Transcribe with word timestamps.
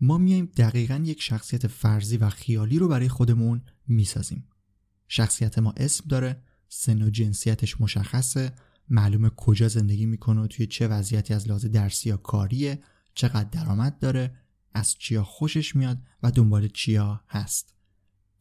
ما 0.00 0.18
میایم 0.18 0.46
دقیقا 0.56 1.02
یک 1.04 1.22
شخصیت 1.22 1.66
فرضی 1.66 2.16
و 2.16 2.30
خیالی 2.30 2.78
رو 2.78 2.88
برای 2.88 3.08
خودمون 3.08 3.62
می‌سازیم. 3.86 4.48
شخصیت 5.08 5.58
ما 5.58 5.74
اسم 5.76 6.04
داره، 6.08 6.42
سن 6.68 7.02
و 7.02 7.10
جنسیتش 7.10 7.80
مشخصه، 7.80 8.52
معلومه 8.88 9.30
کجا 9.36 9.68
زندگی 9.68 10.06
می‌کنه 10.06 10.40
و 10.40 10.46
توی 10.46 10.66
چه 10.66 10.88
وضعیتی 10.88 11.34
از 11.34 11.48
لحاظ 11.48 11.66
درسی 11.66 12.08
یا 12.08 12.16
کاریه، 12.16 12.82
چقدر 13.14 13.48
درآمد 13.50 13.98
داره، 13.98 14.38
از 14.74 14.94
چیا 14.98 15.24
خوشش 15.24 15.76
میاد 15.76 15.98
و 16.22 16.30
دنبال 16.30 16.68
چیا 16.68 17.24
هست. 17.28 17.74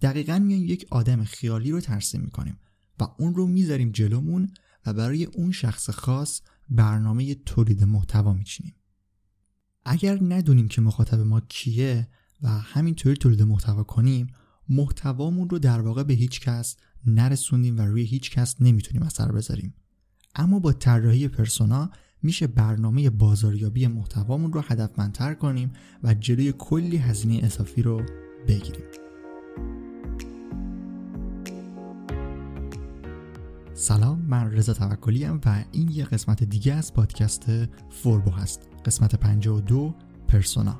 دقیقا 0.01 0.39
میایم 0.39 0.63
یک 0.63 0.87
آدم 0.89 1.23
خیالی 1.23 1.71
رو 1.71 1.81
ترسیم 1.81 2.21
می‌کنیم 2.21 2.59
و 2.99 3.03
اون 3.17 3.35
رو 3.35 3.47
می‌ذاریم 3.47 3.91
جلومون 3.91 4.53
و 4.85 4.93
برای 4.93 5.25
اون 5.25 5.51
شخص 5.51 5.89
خاص 5.89 6.41
برنامه 6.69 7.35
تولید 7.35 7.83
محتوا 7.83 8.33
میچینیم. 8.33 8.75
اگر 9.85 10.19
ندونیم 10.21 10.67
که 10.67 10.81
مخاطب 10.81 11.19
ما 11.19 11.41
کیه 11.41 12.07
و 12.41 12.49
همینطوری 12.49 13.15
تولید 13.15 13.41
محتوا 13.41 13.83
کنیم 13.83 14.27
محتوامون 14.69 15.49
رو 15.49 15.59
در 15.59 15.81
واقع 15.81 16.03
به 16.03 16.13
هیچ 16.13 16.41
کس 16.41 16.77
نرسونیم 17.05 17.77
و 17.77 17.81
روی 17.81 18.03
هیچ 18.03 18.31
کس 18.31 18.55
نمی‌تونیم 18.61 19.03
اثر 19.03 19.31
بذاریم. 19.31 19.73
اما 20.35 20.59
با 20.59 20.73
طراحی 20.73 21.27
پرسونا 21.27 21.89
میشه 22.23 22.47
برنامه 22.47 23.09
بازاریابی 23.09 23.87
محتوامون 23.87 24.53
رو 24.53 24.61
هدفمندتر 24.61 25.33
کنیم 25.33 25.71
و 26.03 26.13
جلوی 26.13 26.53
کلی 26.57 26.97
هزینه 26.97 27.39
اضافی 27.43 27.81
رو 27.81 28.01
بگیریم. 28.47 28.85
سلام 33.73 34.21
من 34.21 34.51
رضا 34.51 34.73
توکلی 34.73 35.25
و 35.25 35.63
این 35.71 35.91
یه 35.91 36.05
قسمت 36.05 36.43
دیگه 36.43 36.73
از 36.73 36.93
پادکست 36.93 37.45
فوربو 37.89 38.31
هست. 38.31 38.72
قسمت 38.85 39.15
52 39.15 39.95
پرسونا. 40.27 40.79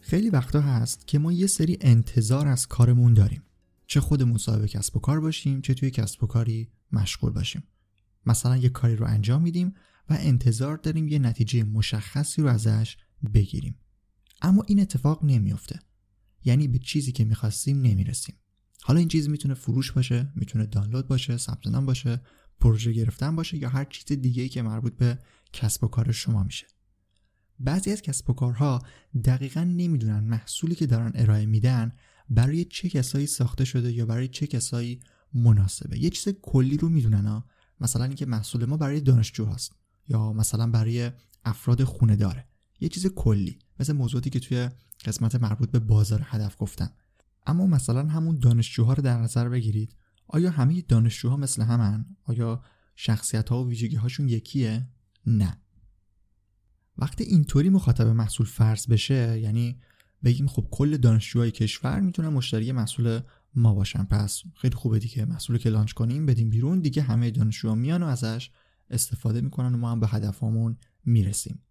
خیلی 0.00 0.30
وقتا 0.30 0.60
هست 0.60 1.06
که 1.06 1.18
ما 1.18 1.32
یه 1.32 1.46
سری 1.46 1.78
انتظار 1.80 2.48
از 2.48 2.66
کارمون 2.66 3.14
داریم. 3.14 3.42
چه 3.86 4.00
خودمون 4.00 4.38
صاحب 4.38 4.66
کسب 4.66 4.96
و 4.96 5.00
کار 5.00 5.20
باشیم 5.20 5.60
چه 5.60 5.74
توی 5.74 5.90
کسب 5.90 6.24
و 6.24 6.26
کاری 6.26 6.68
مشغول 6.92 7.32
باشیم. 7.32 7.62
مثلا 8.26 8.56
یه 8.56 8.68
کاری 8.68 8.96
رو 8.96 9.06
انجام 9.06 9.42
میدیم 9.42 9.74
و 10.10 10.16
انتظار 10.20 10.76
داریم 10.76 11.08
یه 11.08 11.18
نتیجه 11.18 11.64
مشخصی 11.64 12.42
رو 12.42 12.48
ازش 12.48 12.96
بگیریم. 13.34 13.78
اما 14.42 14.64
این 14.66 14.80
اتفاق 14.80 15.24
نمیافته. 15.24 15.80
یعنی 16.44 16.68
به 16.68 16.78
چیزی 16.78 17.12
که 17.12 17.24
می‌خواستیم 17.24 17.80
نمی‌رسیم. 17.80 18.34
حالا 18.82 18.98
این 18.98 19.08
چیز 19.08 19.28
می‌تونه 19.28 19.54
فروش 19.54 19.92
باشه 19.92 20.32
می‌تونه 20.34 20.66
دانلود 20.66 21.08
باشه 21.08 21.36
ثبت 21.36 21.66
نام 21.66 21.86
باشه 21.86 22.20
پروژه 22.60 22.92
گرفتن 22.92 23.36
باشه 23.36 23.56
یا 23.56 23.68
هر 23.68 23.84
چیز 23.84 24.18
دیگه 24.18 24.48
که 24.48 24.62
مربوط 24.62 24.96
به 24.96 25.18
کسب 25.52 25.84
و 25.84 25.88
کار 25.88 26.12
شما 26.12 26.42
میشه. 26.42 26.66
بعضی 27.60 27.90
از 27.92 28.02
کسب 28.02 28.30
و 28.30 28.32
کارها 28.32 28.82
دقیقا 29.24 29.64
نمی‌دونن 29.64 30.20
محصولی 30.20 30.74
که 30.74 30.86
دارن 30.86 31.12
ارائه 31.14 31.46
میدن 31.46 31.92
برای 32.30 32.64
چه 32.64 32.88
کسایی 32.88 33.26
ساخته 33.26 33.64
شده 33.64 33.92
یا 33.92 34.06
برای 34.06 34.28
چه 34.28 34.46
کسایی 34.46 35.00
مناسبه. 35.34 35.98
یه 35.98 36.10
چیز 36.10 36.34
کلی 36.42 36.76
رو 36.76 36.88
می‌دونن 36.88 37.26
ها. 37.26 37.46
مثلا 37.80 38.04
اینکه 38.04 38.26
محصول 38.26 38.64
ما 38.64 38.76
برای 38.76 39.00
دانشجو 39.00 39.44
هست 39.46 39.72
یا 40.08 40.32
مثلا 40.32 40.70
برای 40.70 41.10
افراد 41.44 41.84
خونه 41.84 42.16
داره. 42.16 42.48
یه 42.80 42.88
چیز 42.88 43.06
کلی. 43.06 43.58
مثل 43.80 43.92
موضوعاتی 43.92 44.30
که 44.30 44.40
توی 44.40 44.68
قسمت 45.04 45.34
مربوط 45.34 45.70
به 45.70 45.78
بازار 45.78 46.22
هدف 46.24 46.56
گفتم. 46.58 46.90
اما 47.46 47.66
مثلا 47.66 48.08
همون 48.08 48.38
دانشجوها 48.38 48.92
رو 48.92 49.02
در 49.02 49.18
نظر 49.18 49.48
بگیرید. 49.48 49.96
آیا 50.26 50.50
همه 50.50 50.82
دانشجوها 50.82 51.36
مثل 51.36 51.62
همن؟ 51.62 52.06
آیا 52.24 52.62
شخصیت 52.96 53.48
ها 53.48 53.64
و 53.64 53.68
ویژگی 53.68 53.96
هاشون 53.96 54.28
یکیه؟ 54.28 54.88
نه. 55.26 55.60
وقتی 56.98 57.24
اینطوری 57.24 57.68
مخاطب 57.68 58.06
محصول 58.06 58.46
فرض 58.46 58.86
بشه 58.86 59.40
یعنی 59.40 59.80
بگیم 60.24 60.46
خب 60.46 60.68
کل 60.70 60.96
دانشجوهای 60.96 61.50
کشور 61.50 62.00
می‌تونن 62.00 62.28
مشتری 62.28 62.72
محصول 62.72 63.20
ما 63.54 63.74
باشن. 63.74 64.04
پس 64.04 64.42
خیلی 64.56 64.76
خوبه 64.76 64.98
دیگه. 64.98 65.24
محصول 65.24 65.58
که 65.58 65.70
لانچ 65.70 65.92
کنیم 65.92 66.26
بدیم 66.26 66.50
بیرون 66.50 66.80
دیگه 66.80 67.02
همه 67.02 67.30
دانشجوها 67.30 67.74
میان 67.74 68.02
و 68.02 68.06
ازش 68.06 68.50
استفاده 68.90 69.40
می‌کنن 69.40 69.74
و 69.74 69.78
ما 69.78 69.90
هم 69.90 70.00
به 70.00 70.08
هدفمون 70.08 70.76
می‌رسیم. 71.04 71.62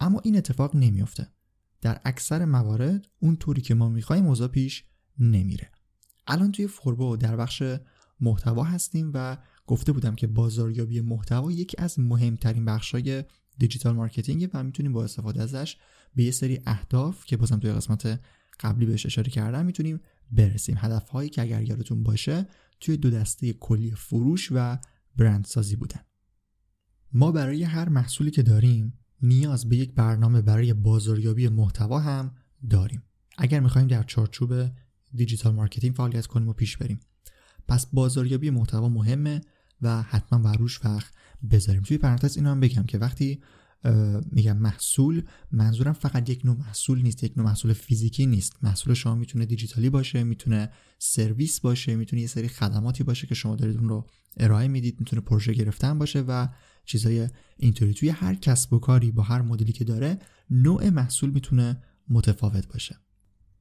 اما 0.00 0.20
این 0.24 0.36
اتفاق 0.36 0.76
نمیافته. 0.76 1.32
در 1.80 2.00
اکثر 2.04 2.44
موارد 2.44 3.06
اون 3.18 3.36
طوری 3.36 3.62
که 3.62 3.74
ما 3.74 3.88
می‌خوایم 3.88 4.26
اوضاع 4.26 4.48
پیش 4.48 4.84
نمیره. 5.18 5.70
الان 6.26 6.52
توی 6.52 6.66
فوربو 6.66 7.16
در 7.16 7.36
بخش 7.36 7.62
محتوا 8.20 8.64
هستیم 8.64 9.10
و 9.14 9.36
گفته 9.66 9.92
بودم 9.92 10.14
که 10.14 10.26
بازاریابی 10.26 11.00
محتوا 11.00 11.52
یکی 11.52 11.76
از 11.78 11.98
مهمترین 11.98 12.64
بخشای 12.64 13.24
digital 13.58 13.94
marketing 13.94 14.50
و 14.54 14.64
می‌تونیم 14.64 14.92
با 14.92 15.04
استفاده 15.04 15.42
ازش 15.42 15.76
به 16.14 16.24
یه 16.24 16.30
سری 16.30 16.60
اهداف 16.66 17.24
که 17.24 17.36
بازم 17.36 17.58
توی 17.58 17.72
قسمت 17.72 18.20
قبلی 18.60 18.86
بهش 18.86 19.06
اشاره 19.06 19.30
کردم 19.30 19.66
می‌تونیم 19.66 20.00
برسیم. 20.30 20.76
هدف 20.78 21.08
هایی 21.08 21.30
که 21.30 21.42
اگر 21.42 21.62
یادتون 21.62 22.02
باشه 22.02 22.46
توی 22.80 22.96
دو 22.96 23.10
دسته 23.10 23.52
کلی 23.52 23.90
فروش 23.90 24.48
و 24.52 24.78
برندسازی 25.16 25.76
بودن. 25.76 26.00
ما 27.12 27.32
برای 27.32 27.62
هر 27.62 27.88
محصولی 27.88 28.30
که 28.30 28.42
داریم 28.42 28.98
نیاز 29.22 29.68
به 29.68 29.76
یک 29.76 29.94
برنامه 29.94 30.42
برای 30.42 30.74
بازاریابی 30.74 31.48
محتوا 31.48 32.00
هم 32.00 32.34
داریم. 32.70 33.02
اگر 33.38 33.60
می‌خوایم 33.60 33.88
در 33.88 34.02
چارچوب 34.02 34.52
digital 35.14 35.54
marketing 35.54 35.94
فعالیت 35.94 36.26
کنیم 36.26 36.48
و 36.48 36.52
پیش 36.52 36.76
بریم. 36.76 37.00
پس 37.68 37.86
بازاریابی 37.86 38.50
محتوا 38.50 38.88
مهمه 38.88 39.40
و 39.82 40.02
حتما 40.02 40.38
بر 40.38 40.56
روش 40.56 40.84
وقت 40.84 41.14
بذاریم. 41.50 41.82
توی 41.82 41.98
پرانتز 41.98 42.36
اینو 42.36 42.50
هم 42.50 42.60
بگم 42.60 42.82
که 42.82 42.98
وقتی 42.98 43.40
میگم 44.32 44.56
محصول 44.56 45.22
منظورم 45.52 45.92
فقط 45.92 46.30
یک 46.30 46.44
نوع 46.44 46.56
محصول 46.56 47.02
نیست 47.02 47.24
یک 47.24 47.32
نوع 47.36 47.46
محصول 47.46 47.72
فیزیکی 47.72 48.26
نیست. 48.26 48.52
محصول 48.62 48.94
شما 48.94 49.14
می‌تونه 49.14 49.46
دیجیتالی 49.46 49.90
باشه 49.90 50.24
می‌تونه 50.24 50.70
سرویس 50.98 51.60
باشه 51.60 51.96
می‌تونه 51.96 52.22
یه 52.22 52.28
سری 52.28 52.48
خدماتی 52.48 53.04
باشه 53.04 53.26
که 53.26 53.34
شما 53.34 53.56
دارید 53.56 53.76
اون 53.76 53.88
رو 53.88 54.06
ارائه 54.36 54.68
می‌دید 54.68 55.00
می‌تونه 55.00 55.22
پروژه 55.22 55.52
گرفتن 55.52 55.98
باشه 55.98 56.20
و 56.20 56.48
چیزای 56.86 57.28
اینطوری. 57.56 57.94
توی 57.94 58.08
هر 58.08 58.34
کسب 58.34 58.72
و 58.72 58.78
کاری 58.78 59.10
با 59.10 59.22
هر 59.22 59.42
مدلی 59.42 59.72
که 59.72 59.84
داره 59.84 60.18
نوع 60.50 60.88
محصول 60.88 61.30
می‌تونه 61.30 61.82
متفاوت 62.08 62.68
باشه. 62.68 62.96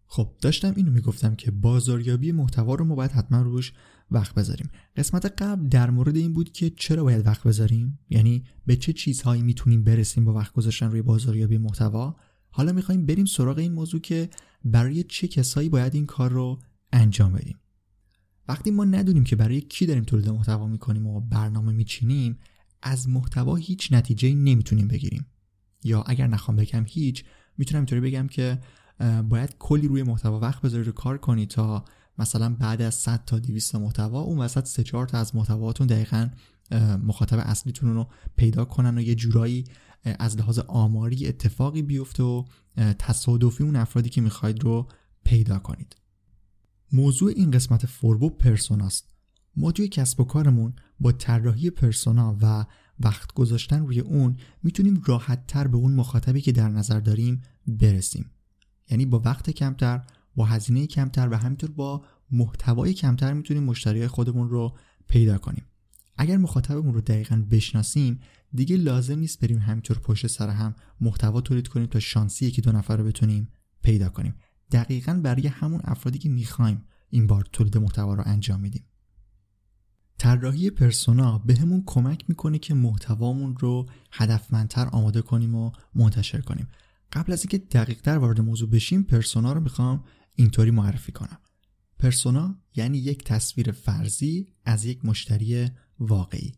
خب 0.07 0.36
داشتم 0.42 0.74
اینو 0.75 0.92
می‌گفتم 0.92 1.36
که 1.36 1.51
بازاریابی 1.51 2.31
محتوا 2.31 2.75
رو 2.75 2.86
ما 2.86 2.95
باید 2.95 3.12
حتما 3.12 3.42
روش 3.42 3.74
وقت 4.12 4.36
بذاریم. 4.36 4.69
قسمت 4.95 5.25
قبل 5.42 5.68
در 5.68 5.89
مورد 5.89 6.16
این 6.16 6.33
بود 6.33 6.51
که 6.51 6.69
چرا 6.69 7.04
باید 7.04 7.25
وقت 7.25 7.44
بذاریم؟ 7.44 8.00
یعنی 8.10 8.44
به 8.66 8.75
چه 8.75 8.94
چیزهایی 8.94 9.42
می‌تونیم 9.42 9.83
برسیم 9.83 10.25
با 10.25 10.33
وقت 10.33 10.54
گذاشتن 10.54 10.92
روی 10.92 11.01
بازاریابی 11.01 11.57
محتوا؟ 11.57 12.16
حالا 12.50 12.71
می‌خوایم 12.71 13.06
بریم 13.06 13.25
سراغ 13.25 13.57
این 13.57 13.71
موضوع 13.71 14.01
که 14.01 14.30
برای 14.66 15.04
چه 15.04 15.28
کسایی 15.28 15.69
باید 15.69 15.95
این 15.95 16.06
کار 16.06 16.31
رو 16.31 16.60
انجام 16.94 17.33
بدیم. 17.33 17.57
وقتی 18.48 18.71
ما 18.71 18.86
ندونیم 18.86 19.24
که 19.24 19.36
برای 19.36 19.62
کی 19.62 19.86
داریم 19.86 20.04
تولید 20.04 20.30
محتوا 20.30 20.68
می‌کنیم 20.68 21.07
و 21.07 21.21
برنامه 21.21 21.74
میچینیم 21.74 22.38
از 22.85 23.09
محتوا 23.09 23.55
هیچ 23.55 23.93
نتیجه 23.93 24.33
نمی‌تونیم 24.33 24.87
بگیریم. 24.87 25.25
یا 25.83 26.01
اگر 26.01 26.27
نخوام 26.27 26.57
بگم 26.57 26.85
هیچ 26.87 27.23
می‌تونم 27.57 27.79
اینطوری 27.79 28.01
بگم 28.01 28.27
که 28.27 28.59
باید 29.29 29.55
کلی 29.59 29.87
روی 29.87 30.03
محتوا 30.03 30.39
وقت 30.39 30.61
بذارید 30.61 30.87
رو 30.87 30.91
کار 30.91 31.17
کنی 31.17 31.45
تا 31.45 31.85
مثلا 32.17 32.49
بعد 32.49 32.81
از 32.81 32.95
100 32.95 33.25
تا 33.25 33.39
200 33.39 33.75
محتوا 33.75 34.21
اون 34.21 34.37
وسط 34.37 34.65
3 34.65 34.83
4 34.83 35.07
تا 35.07 35.17
از 35.17 35.35
محتواتون 35.35 35.87
دقیقا 35.87 36.29
مخاطب 37.03 37.37
اصلیتون 37.39 37.93
رو 37.93 38.09
پیدا 38.35 38.65
کنن 38.65 38.97
و 38.97 39.01
یه 39.01 39.15
جورایی 39.15 39.63
از 40.03 40.37
لحاظ 40.37 40.59
آماری 40.59 41.27
اتفاقی 41.27 41.81
بیفته 41.81 42.23
و 42.23 42.43
تصادفی 42.99 43.63
اون 43.63 43.75
افرادی 43.75 44.09
که 44.09 44.21
می‌خواید 44.21 44.63
رو 44.63 44.87
پیدا 45.23 45.59
کنید. 45.59 45.95
موضوع 46.91 47.33
این 47.35 47.51
قسمت 47.51 47.85
فوربو 47.85 48.29
پرسوناست. 48.29 49.14
ما 49.57 49.72
توی 49.72 49.88
کسب 49.88 50.19
و 50.19 50.24
کارمون 50.24 50.74
با 51.00 51.12
طراحی 51.12 51.69
پرسونا 51.69 52.38
و 52.42 52.66
وقت 53.00 53.34
گذاشتن 53.34 53.86
روی 53.86 54.00
اون 54.00 54.38
می‌تونیم 54.63 55.02
راحت 55.06 55.48
تر 55.48 55.68
به 55.68 55.78
اون 55.78 55.94
مخاطبی 55.94 56.42
که 56.42 56.52
در 56.52 56.69
نظر 56.69 57.00
داریم 57.00 57.42
برسیم. 57.68 58.31
یعنی 58.90 59.06
با 59.06 59.19
وقت 59.19 59.50
کمتر 59.50 60.02
با 60.36 60.46
هزینه 60.46 60.88
کمتر 60.88 61.30
و 61.30 61.38
همینطور 61.38 61.72
با 61.72 62.06
محتوای 62.31 62.94
کمتر 62.94 63.34
می‌تونیم 63.34 63.63
مشتری 63.63 64.07
خودمون 64.07 64.50
رو 64.50 64.78
پیدا 65.07 65.38
کنیم. 65.38 65.66
اگر 66.18 66.38
مخاطبمون 66.38 66.94
رو 66.94 67.02
دقیقا 67.02 67.46
بشناسیم 67.52 68.19
دیگه 68.54 68.78
لازم 68.78 69.19
نیست 69.19 69.40
بریم 69.40 69.57
همینطور 69.57 70.00
پشت 70.00 70.28
سر 70.28 70.50
هم 70.50 70.75
محتوا 71.02 71.42
تولید 71.42 71.68
کنیم 71.68 71.86
تا 71.86 72.00
شانسی 72.00 72.46
یکی 72.46 72.62
دو 72.62 72.72
نفر 72.72 72.98
رو 72.98 73.04
بتونیم 73.04 73.50
پیدا 73.84 74.10
کنیم. 74.10 74.36
دقیقا 74.72 75.13
برای 75.24 75.48
همون 75.48 75.81
افرادی 75.84 76.19
که 76.19 76.30
می‌خوایم 76.30 76.84
این 77.10 77.28
بار 77.28 77.48
تولید 77.54 77.78
محتوا 77.78 78.13
رو 78.13 78.24
انجام 78.25 78.60
میدیم. 78.60 78.84
طراحی 80.17 80.69
پرسونا 80.69 81.38
بهمون 81.38 81.79
به 81.79 81.83
کمک 81.85 82.25
می‌کنه 82.27 82.59
که 82.59 82.73
محتوامون 82.73 83.57
رو 83.57 83.85
هدفمندتر 84.12 84.88
آماده 84.88 85.21
کنیم 85.21 85.56
و 85.56 85.71
منتشر 85.95 86.41
کنیم. 86.41 86.67
قبل 87.13 87.33
از 87.33 87.41
اینکه 87.41 87.57
دقیقتر 87.57 88.17
وارد 88.17 88.41
موضوع 88.41 88.69
بشیم 88.69 89.03
پرسونا 89.03 89.53
رو 89.53 89.62
می‌خوام 89.62 90.03
اینطوری 90.35 90.71
معرفی 90.71 91.12
کنم. 91.12 91.38
پرسونا 92.00 92.62
یعنی 92.75 92.97
یک 92.97 93.23
تصویر 93.23 93.71
فرضی 93.71 94.47
از 94.65 94.85
یک 94.85 95.06
مشتری 95.06 95.69
واقعی. 96.00 96.53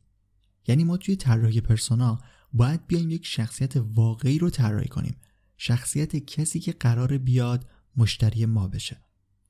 یعنی 0.67 0.83
ما 0.83 0.97
توی 0.97 1.15
طراحی 1.15 1.61
پرسونا 1.61 2.19
باید 2.53 2.87
بیایم 2.87 3.09
یک 3.09 3.25
شخصیت 3.25 3.73
واقعی 3.75 4.39
رو 4.39 4.49
طراحی 4.49 4.87
کنیم. 4.87 5.15
شخصیت 5.57 6.15
کسی 6.15 6.59
که 6.59 6.71
قرار 6.71 7.17
بیاد 7.17 7.69
مشتری 7.97 8.45
ما 8.45 8.67
بشه. 8.67 9.01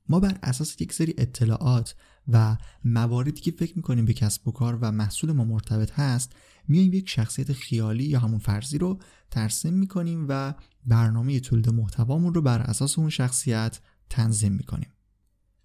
ما 0.08 0.20
بر 0.20 0.38
اساس 0.42 0.80
یک 0.80 0.92
سری 0.92 1.14
اطلاعات 1.18 1.94
و 2.28 2.56
مواردی 2.84 3.40
که 3.40 3.50
فکر 3.50 3.72
می‌کنیم 3.76 4.04
به 4.04 4.12
کسب 4.12 4.48
و 4.48 4.52
کار 4.52 4.78
و 4.80 4.92
محصول 4.92 5.32
ما 5.32 5.44
مرتبط 5.44 5.92
هست 5.92 6.32
میایم 6.68 6.92
یک 6.92 7.08
شخصیت 7.08 7.52
خیالی 7.52 8.04
یا 8.04 8.18
همون 8.18 8.38
فرضی 8.38 8.78
رو 8.78 9.00
ترسیم 9.30 9.74
می‌کنیم 9.74 10.26
و 10.28 10.54
برنامه 10.86 11.40
تولید 11.40 11.70
محتوامون 11.70 12.34
رو 12.34 12.42
بر 12.42 12.60
اساس 12.60 12.98
اون 12.98 13.10
شخصیت 13.10 13.80
تنظیم 14.10 14.52
می‌کنیم. 14.52 14.88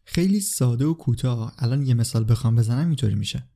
خیلی 0.06 0.39
ساده 0.39 0.86
و 0.86 0.94
کوتاه. 0.94 1.54
الان 1.57 1.86
یه 1.86 1.94
مثال 1.94 2.31
بخوام 2.31 2.56
بزنم 2.56 2.88
اینطوری 2.88 3.15
میشه. 3.15 3.48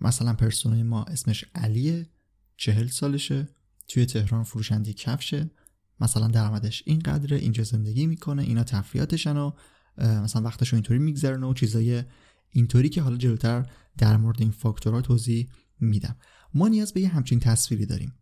مثلا 0.00 0.34
پرسونای 0.34 0.82
ما 0.82 1.04
اسمش 1.04 1.44
علیه 1.54 2.06
چهل 2.56 2.86
سالشه. 2.86 3.48
توی 3.88 4.06
تهران 4.06 4.42
فروشنده 4.42 4.92
کفشه. 4.92 5.50
مثلا 6.00 6.28
درآمدش 6.28 6.82
اینقدره 6.86 7.36
اینجا 7.36 7.64
زندگی 7.64 8.06
می‌کنه 8.06 8.42
اینا 8.42 8.64
تفریحاتشن 8.64 9.36
و 9.36 9.52
مثلا 9.98 10.42
وقتش 10.42 10.74
اینطوری 10.74 10.98
میگذرنه 10.98 11.46
و 11.46 11.54
چیزای 11.54 12.02
اینطوری 12.50 12.88
که 12.88 13.02
حالا 13.02 13.16
جلوتر 13.16 13.66
در 13.98 14.16
مورد 14.16 14.40
این 14.40 14.50
فاکتورها 14.50 15.00
توضیح 15.00 15.48
میدم. 15.80 16.16
ما 16.54 16.68
نیاز 16.68 16.92
به 16.92 17.00
یه 17.00 17.08
همچین 17.08 17.40
تصویری 17.40 17.86
داریم. 17.86 18.14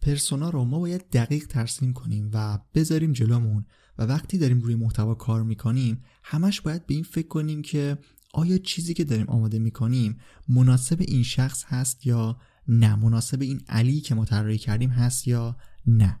پرسونا 0.00 0.50
رو 0.50 0.64
ما 0.64 0.78
باید 0.78 1.10
دقیق 1.10 1.46
ترسیم 1.46 1.92
کنیم 1.92 2.30
و 2.32 2.58
بذاریم 2.74 3.12
جلومون 3.12 3.66
و 3.98 4.02
وقتی 4.02 4.38
داریم 4.38 4.60
روی 4.60 4.74
محتوا 4.74 5.14
کار 5.14 5.42
می‌کنیم 5.42 6.02
همش 6.24 6.60
باید 6.60 6.86
به 6.86 6.94
این 6.94 7.02
فکر 7.02 7.28
کنیم 7.28 7.62
که 7.62 7.98
آیا 8.34 8.58
چیزی 8.58 8.94
که 8.94 9.04
داریم 9.04 9.26
آماده 9.26 9.58
می‌کنیم 9.58 10.18
مناسب 10.48 11.00
این 11.00 11.22
شخص 11.22 11.64
هست 11.66 12.06
یا 12.06 12.38
نه؟ 12.68 12.94
مناسب 12.94 13.42
این 13.42 13.60
علی 13.68 14.00
که 14.00 14.14
ما 14.14 14.24
طراحی 14.24 14.58
کردیم 14.58 14.90
هست 14.90 15.28
یا 15.28 15.56
نه؟ 15.86 16.20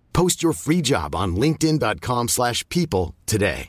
Post 0.17 0.37
your 0.43 0.53
free 0.63 0.81
job 0.91 1.09
on 1.21 1.29
linkedin.com/people 1.43 3.05
today. 3.31 3.67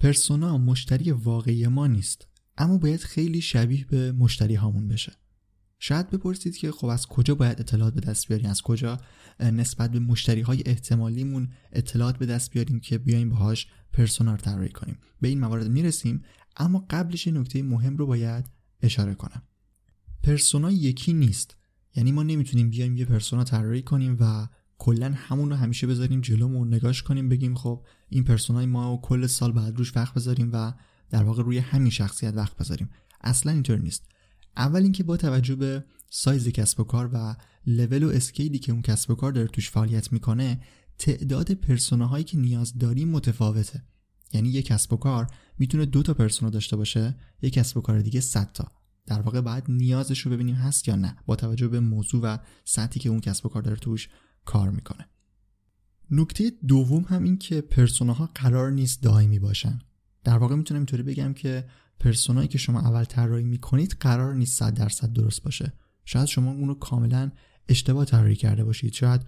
پرسونا 0.00 0.58
مشتری 0.58 1.10
واقعی 1.10 1.66
ما 1.66 1.86
نیست 1.86 2.28
اما 2.58 2.78
باید 2.78 3.00
خیلی 3.00 3.40
شبیه 3.40 3.84
به 3.84 4.12
مشتری 4.12 4.54
هامون 4.54 4.88
بشه. 4.88 5.12
شاید 5.78 6.10
بپرسید 6.10 6.56
که 6.56 6.72
خب 6.72 6.86
از 6.86 7.06
کجا 7.06 7.34
باید 7.34 7.60
اطلاعات 7.60 7.94
به 7.94 8.00
دست 8.00 8.28
بیاریم؟ 8.28 8.50
از 8.50 8.62
کجا 8.62 8.98
نسبت 9.40 9.90
به 9.90 9.98
مشتری 9.98 10.40
های 10.40 10.62
احتمالیمون 10.66 11.52
اطلاعات 11.72 12.18
به 12.18 12.26
دست 12.26 12.50
بیاریم 12.50 12.80
که 12.80 12.98
بیایم 12.98 13.30
باهاش 13.30 13.66
پرسونا 13.92 14.30
رو 14.30 14.36
طراحی 14.36 14.68
کنیم؟ 14.68 14.98
به 15.20 15.28
این 15.28 15.40
موارد 15.40 15.68
می‌رسیم 15.68 16.24
اما 16.56 16.86
قبلش 16.90 17.28
نکته 17.28 17.62
مهم 17.62 17.96
رو 17.96 18.06
باید 18.06 18.50
اشاره 18.82 19.14
کنم. 19.14 19.42
پرسونا 20.22 20.70
یکی 20.70 21.12
نیست. 21.12 21.56
یعنی 21.96 22.12
ما 22.12 22.22
نمی‌تونیم 22.22 22.70
بیایم 22.70 22.96
یه 22.96 23.04
persona 23.04 23.44
طراحی 23.44 23.82
کنیم 23.82 24.16
و 24.20 24.48
کلا 24.78 25.12
همون 25.16 25.50
رو 25.50 25.56
همیشه 25.56 25.86
بذاریم 25.86 26.20
جلومون 26.20 26.74
نگاش 26.74 27.02
کنیم 27.02 27.28
بگیم 27.28 27.54
خب 27.54 27.86
این 28.08 28.24
persona 28.24 28.61
ی 28.61 28.66
ما 28.66 28.94
و 28.94 29.00
کل 29.00 29.26
سال 29.26 29.52
بعد 29.52 29.76
روش 29.78 29.96
وقت 29.96 30.14
بذاریم 30.14 30.50
و 30.52 30.72
در 31.10 31.22
واقع 31.22 31.42
روی 31.42 31.58
همین 31.58 31.90
شخصیت 31.90 32.34
وقت 32.34 32.56
بذاریم. 32.56 32.90
اصلا 33.20 33.52
اینطور 33.52 33.78
نیست. 33.78 34.08
اول 34.56 34.82
اینکه 34.82 35.04
با 35.04 35.16
توجه 35.16 35.54
به 35.54 35.84
سایز 36.10 36.48
کسب 36.48 36.80
و 36.80 36.84
کار 36.84 37.10
و 37.12 37.36
level 37.66 38.02
و 38.02 38.08
scale 38.08 38.50
ی 38.50 38.58
که 38.58 38.72
اون 38.72 38.82
کسب 38.82 39.10
و 39.10 39.14
کار 39.14 39.32
داره 39.32 39.48
توش 39.48 39.70
فعالیت 39.70 40.12
می‌کنه 40.12 40.60
تعداد 40.98 41.52
persona 41.52 42.02
هایی 42.02 42.24
که 42.24 42.38
نیاز 42.38 42.78
داریم 42.78 43.08
متفاوته. 43.08 43.82
یعنی 44.32 44.48
یک 44.48 44.66
کسب 44.66 44.92
و 44.92 44.96
کار 44.96 45.26
می‌تونه 45.58 45.86
دو 45.86 46.02
تا 46.02 46.14
persona 46.14 46.50
داشته 46.50 46.76
باشه 46.76 47.16
یک 47.42 47.52
کسب 47.52 47.76
و 47.76 47.80
کار 47.80 48.00
دیگه 48.00 48.20
100 48.20 48.52
تا. 48.52 48.72
در 49.06 49.20
واقع 49.20 49.40
باید 49.40 49.64
نیازش 49.68 50.20
رو 50.20 50.30
ببینیم 50.30 50.54
هست 50.54 50.88
یا 50.88 50.96
نه 50.96 51.16
با 51.26 51.36
توجه 51.36 51.68
به 51.68 51.80
موضوع 51.80 52.22
و 52.22 52.38
سطحی 52.64 53.00
که 53.00 53.08
اون 53.08 53.20
کسب 53.20 53.46
و 53.46 53.48
کار 53.48 53.62
داره 53.62 53.76
توش 53.76 54.08
کار 54.44 54.70
می‌کنه. 54.70 55.08
نکته 56.10 56.52
دوم 56.68 57.04
هم 57.08 57.24
این 57.24 57.38
که 57.38 57.60
پرسوناها 57.60 58.30
قرار 58.34 58.70
نیست 58.70 59.02
دائمی 59.02 59.38
باشن. 59.38 59.78
در 60.24 60.38
واقع 60.38 60.54
می‌تونم 60.54 60.80
اینطوری 60.80 61.02
بگم 61.02 61.32
که 61.34 61.68
پرسونایی 62.00 62.48
که 62.48 62.58
شما 62.58 62.80
اول 62.80 63.04
طراحی 63.04 63.44
می‌کنید 63.44 63.96
قرار 64.00 64.34
نیست 64.34 64.58
100 64.58 64.74
درصد 64.74 65.12
درست 65.12 65.42
باشه. 65.42 65.72
شاید 66.04 66.26
شما 66.26 66.50
اون 66.50 66.68
رو 66.68 66.74
کاملا 66.74 67.30
اشتباه 67.68 68.04
طراحی 68.04 68.36
کرده 68.36 68.64
باشید. 68.64 68.92
شاید 68.92 69.20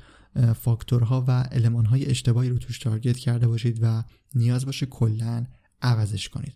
فاکتورها 0.54 1.24
و 1.28 1.48
المانهای 1.52 2.06
اشتباهی 2.06 2.48
رو 2.48 2.58
توش 2.58 2.78
تارگت 2.78 3.16
کرده 3.16 3.48
باشید 3.48 3.78
و 3.82 4.04
نیاز 4.34 4.66
باشه 4.66 4.86
کلا 4.86 5.46
عوضش 5.82 6.28
کنید. 6.28 6.54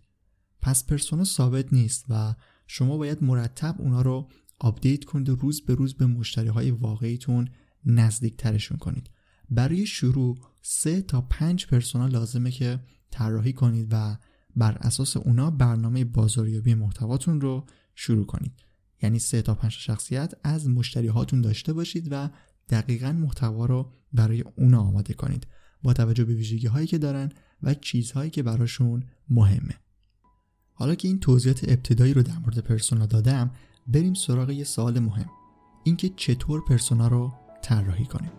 پس 0.63 0.87
persona 0.87 1.25
ثابت 1.25 1.73
نیست 1.73 2.05
و 2.09 2.35
شما 2.73 2.97
باید 2.97 3.23
مرتب 3.23 3.77
اونا 3.79 4.03
رو 4.03 4.29
update 4.59 5.05
کنید 5.05 5.29
و 5.29 5.35
روز 5.35 5.61
به 5.61 5.75
روز 5.75 5.95
به 5.95 6.07
مشتری 6.07 6.49
های 6.49 6.71
واقعیتون 6.71 7.49
نزدیک 7.85 8.37
ترشون 8.37 8.79
کنید. 8.79 9.11
برای 9.51 9.87
شروع 9.87 10.39
سه 10.63 11.03
تا 11.03 11.21
پنج 11.21 11.67
persona 11.67 12.07
لازمه 12.07 12.51
که 12.51 12.81
طراحی 13.11 13.53
کنید 13.53 13.89
و 13.91 14.17
بر 14.57 14.79
اساس 14.81 15.17
اونا 15.17 15.51
برنامه 15.51 16.05
بازاریابی 16.05 16.75
محتواتون 16.75 17.41
رو 17.41 17.67
شروع 17.95 18.27
کنید. 18.27 18.53
یعنی 19.03 19.19
سه 19.19 19.43
تا 19.43 19.55
پنج 19.55 19.73
شخصیت 19.73 20.35
از 20.45 20.69
مشتری 20.69 21.09
هاتون 21.09 21.41
داشته 21.41 21.73
باشید 21.73 22.09
و 22.11 22.31
دقیقا 22.69 23.13
محتوا 23.13 23.67
رو 23.67 23.93
برای 24.13 24.45
اونا 24.57 24.81
آماده 24.81 25.15
کنید. 25.15 25.47
با 25.83 25.93
توجه 25.93 26.25
به 26.25 26.35
ویژگی 26.35 26.67
هایی 26.67 26.87
که 26.87 26.99
دارن 26.99 27.33
و 27.63 27.75
چیزهایی 27.75 28.31
که 28.31 28.43
براشون 28.43 29.05
مهمه. 29.29 29.75
حالا 30.81 30.95
که 30.95 31.09
این 31.09 31.21
توضیحات 31.21 31.65
ابتدایی 31.69 32.15
رو 32.15 32.23
در 32.23 32.39
مورد 32.39 32.59
پرسونا 32.59 33.07
دادم 33.07 33.51
بریم 33.87 34.15
سراغ 34.15 34.51
یه 34.51 34.65
سوال 34.65 34.99
مهم. 34.99 35.31
اینکه 35.85 36.09
چطور 36.17 36.65
پرسونا 36.65 37.09
رو 37.09 37.33
طراحی 37.63 38.05
کنیم. 38.05 38.31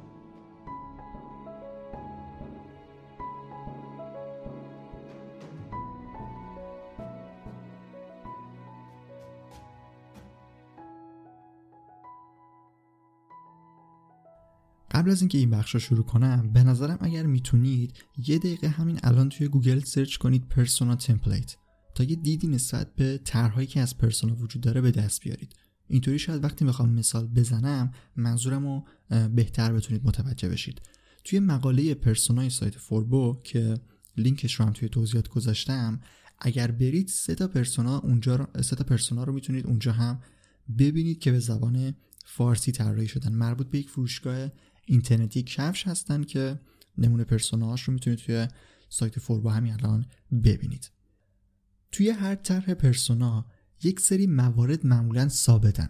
قبل 14.92 15.12
از 15.12 15.22
اینکه 15.22 15.38
این 15.38 15.50
بخش 15.50 15.74
رو 15.74 15.80
شروع 15.80 16.04
کنم 16.04 16.50
به 16.54 16.64
نظرم 16.64 16.98
اگر 17.02 17.26
می‌تونید 17.26 18.04
یه 18.28 18.38
دقیقه 18.38 18.68
همین 18.68 19.00
الان 19.04 19.30
توی 19.30 19.48
گوگل 19.48 19.80
search 19.80 20.18
کنید 20.18 20.48
persona 20.50 20.96
template. 20.96 21.56
یه 22.04 22.16
دیدی 22.16 22.48
نسبت 22.48 22.96
به 22.96 23.20
طرحهایی 23.24 23.68
که 23.68 23.80
از 23.80 23.98
persona 23.98 24.36
وجود 24.36 24.62
داره 24.62 24.82
به 24.82 24.92
دست 24.92 25.22
بیارید. 25.22 25.56
اینطوری 25.88 26.20
شاید 26.20 26.44
وقتی 26.44 26.66
می‌خوام 26.66 26.90
مثال 26.90 27.28
بزنم 27.28 27.92
منظورم 28.16 28.66
رو 28.66 28.86
بهتر 29.28 29.74
بتونید 29.74 30.06
متوجه 30.06 30.50
بشید. 30.50 30.82
توی 31.24 31.40
مقاله 31.40 31.94
persona 31.94 32.43
ی 32.43 32.50
سایت 32.50 32.78
فوربو 32.78 33.42
که 33.44 33.78
لینکش 34.18 34.54
رو 34.54 34.66
هم 34.66 34.74
توی 34.74 34.90
توضیحات 34.90 35.28
گذاشتم 35.28 36.02
اگر 36.40 36.72
برید 36.72 37.08
سه 37.08 37.36
تا 37.36 37.48
persona 37.48 38.00
اونجا 38.00 38.36
رو 38.36 38.62
سه 38.62 38.76
تا 38.76 38.84
persona 38.84 39.24
رو 39.24 39.34
می‌تونید 39.34 39.68
اونجا 39.68 39.92
هم 39.92 40.22
ببینید 40.78 41.20
که 41.20 41.32
به 41.32 41.40
زبان 41.40 41.96
فارسی 42.26 42.72
طراحی 42.72 43.08
شدن. 43.08 43.34
مربوط 43.34 43.68
به 43.70 43.80
یک 43.80 43.90
فروشگاه 43.90 44.50
اینترنتی 44.86 45.44
کفش 45.44 45.88
هستن 45.88 46.24
که 46.24 46.60
نمونه 46.98 47.24
پرسوناهاش 47.24 47.82
رو 47.82 47.94
می‌تونید 47.94 48.20
توی 48.20 48.48
سایت 48.90 49.20
فوربو 49.20 49.50
همین 49.50 49.74
الان 49.74 50.06
ببینید. 50.44 50.92
توی 51.92 52.10
هر 52.10 52.36
طرح 52.36 52.74
پرسونا 52.74 53.46
یک 53.84 54.00
سری 54.00 54.28
موارد 54.28 54.86
معمولا 54.86 55.28
ثابتن 55.30 55.90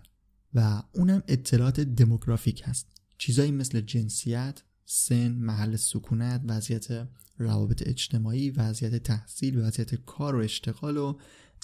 و 0.53 0.83
اونم 0.93 1.23
اطلاعات 1.27 1.79
دموگرافیک 1.79 2.63
هست. 2.65 2.87
چیزایی 3.17 3.51
مثل 3.51 3.81
جنسیت، 3.81 4.63
سن، 4.85 5.31
محل 5.31 5.75
سکونت، 5.75 6.41
وضعیت 6.47 7.07
روابط 7.37 7.87
اجتماعی، 7.87 8.49
وضعیت 8.49 8.95
تحصیل، 8.95 9.57
وضعیت 9.57 9.95
کار 9.95 10.35
و 10.35 10.39
اشتغال 10.39 10.97
و 10.97 11.17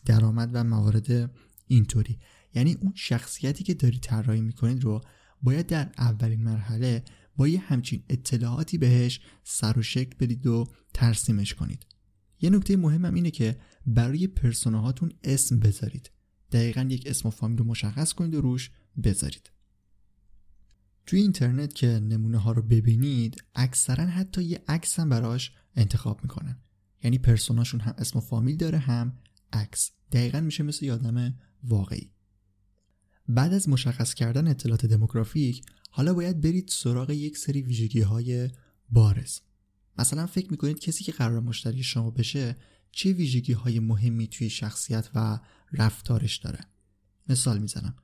درآمد 0.06 0.50
و 0.54 0.64
موارد 0.64 1.32
اینطوری. 1.68 2.20
یعنی 2.54 2.74
اون 2.82 2.94
شخصیتی 2.96 3.64
که 3.64 3.74
داری 3.74 4.00
طراحی 4.00 4.42
می‌کنید 4.42 4.84
رو 4.84 5.02
باید 5.42 5.68
در 5.68 5.92
اولین 5.98 6.44
مرحله 6.44 7.04
با 7.36 7.48
یه 7.48 7.60
همچین 7.60 8.04
اطلاعاتی 8.10 8.78
بهش 8.78 9.22
سر 9.44 9.80
و 9.80 9.82
شکل 9.82 10.16
بدید 10.20 10.48
و 10.48 10.68
ترسیمش 10.94 11.54
کنید. 11.54 11.86
یه 12.42 12.50
نکته 12.50 12.78
مهمم 12.78 13.14
اینه 13.14 13.32
که 13.32 13.58
برای 13.86 14.28
پرسوناهاتون 14.28 15.12
اسم 15.24 15.60
بذارید. 15.60 16.12
دقیقا 16.52 16.88
یک 16.90 17.04
اسم 17.08 17.28
و 17.28 17.32
فامیل 17.32 17.58
رو 17.58 17.66
مشخص 17.66 18.14
کنید 18.14 18.36
و 18.36 18.42
روش 18.42 18.72
بذارید. 19.04 19.52
توی 21.06 21.22
اینترنت 21.22 21.74
که 21.74 21.88
نمونه 21.88 22.38
ها 22.38 22.52
رو 22.52 22.62
ببینید 22.62 23.44
اکثرا 23.56 24.06
حتی 24.06 24.44
یه 24.44 24.64
عکس 24.68 25.00
هم 25.00 25.10
براش 25.10 25.52
انتخاب 25.76 26.20
می‌کنن. 26.24 26.60
یعنی 27.04 27.18
پرسوناشون 27.18 27.80
هم 27.80 27.94
اسم 27.98 28.20
و 28.20 28.22
فامیل 28.22 28.58
داره 28.58 28.78
هم 28.78 29.18
عکس. 29.54 29.92
دقیقا 30.12 30.42
میشه 30.42 30.64
مثل 30.64 30.86
یادم 30.86 31.36
واقعی. 31.64 32.12
بعد 33.30 33.54
از 33.54 33.70
مشخص 33.70 34.14
کردن 34.14 34.48
اطلاعات 34.48 34.86
دموگرافیک 34.86 35.66
حالا 35.90 36.14
باید 36.14 36.42
برید 36.42 36.68
سراغ 36.68 37.10
یک 37.10 37.38
سری 37.38 37.62
ویژگی 37.62 38.02
های 38.02 38.50
بارز. 38.90 39.40
مثلا 39.98 40.26
فکر 40.26 40.52
می‌کنید 40.52 40.80
کسی 40.80 41.04
که 41.04 41.12
قرار 41.12 41.40
مشتری 41.40 41.84
شما 41.84 42.12
بشه 42.12 42.56
چه 42.92 43.14
ویژگی 43.14 43.54
های 43.54 43.80
مهمی 43.80 44.28
توی 44.28 44.50
شخصیت 44.50 45.10
و 45.16 45.40
رفتارش 45.74 46.38
داره؟ 46.38 46.60
مثال 47.30 47.58
می‌زنم. 47.58 47.96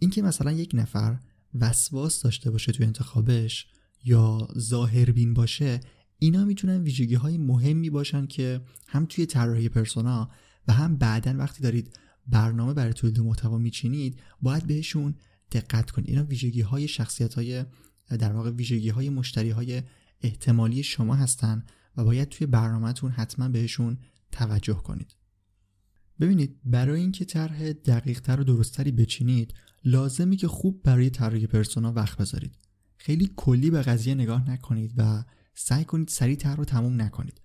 اینکه 0.00 0.22
مثلا 0.22 0.52
یک 0.52 0.70
نفر 0.74 1.18
وسواس 1.54 2.22
داشته 2.22 2.50
باشه 2.50 2.72
توی 2.72 2.86
انتخابش 2.86 3.66
یا 4.04 4.48
ظاهربین 4.58 5.34
باشه 5.34 5.80
اینا 6.18 6.44
می‌تونن 6.44 6.82
ویژگی 6.82 7.14
های 7.14 7.38
مهمی 7.38 7.90
باشن 7.90 8.26
که 8.26 8.60
هم 8.88 9.06
توی 9.06 9.26
طراحی 9.26 9.68
پرسونا 9.68 10.30
و 10.68 10.72
هم 10.72 10.96
بعدا 10.96 11.34
وقتی 11.38 11.62
دارید 11.62 11.98
برنامه 12.26 12.74
برای 12.74 12.92
تولید 12.92 13.20
محتوا 13.20 13.58
میچینید 13.58 14.20
باید 14.42 14.66
بهشون 14.66 15.14
دقت 15.52 15.90
کنید. 15.90 16.08
اینا 16.10 16.24
ویژگی 16.24 16.60
های 16.60 16.88
شخصیت 16.88 17.34
های 17.34 17.64
در 18.18 18.32
واقع 18.32 18.50
ویژگی 18.50 18.88
های 18.88 19.10
مشتری 19.10 19.50
های 19.50 19.82
احتمالی 20.20 20.82
شما 20.82 21.14
هستن 21.14 21.64
و 21.96 22.04
باید 22.04 22.28
توی 22.28 22.46
برنامهتون 22.46 23.10
حتما 23.10 23.48
بهشون 23.48 23.98
توجه 24.32 24.74
کنید. 24.74 25.16
ببینید 26.20 26.60
برای 26.64 27.00
اینکه 27.00 27.24
طرح 27.24 27.72
دقیقتر 27.72 28.40
و 28.40 28.44
درستتری 28.44 28.92
بچینید 28.92 29.54
لازمی 29.84 30.36
که 30.36 30.48
خوب 30.48 30.82
برای 30.82 31.10
طراحی 31.10 31.46
پرسونا 31.46 31.92
وقت 31.92 32.18
بذارید. 32.18 32.58
خیلی 32.96 33.32
کلی 33.36 33.70
به 33.70 33.82
قضیه 33.82 34.14
نگاه 34.14 34.50
نکنید 34.50 34.94
و 34.96 35.24
سعی 35.54 35.84
کنید 35.84 36.08
سریع 36.08 36.36
طرح 36.36 36.56
رو 36.56 36.64
تموم 36.64 37.02
نکنید. 37.02 37.40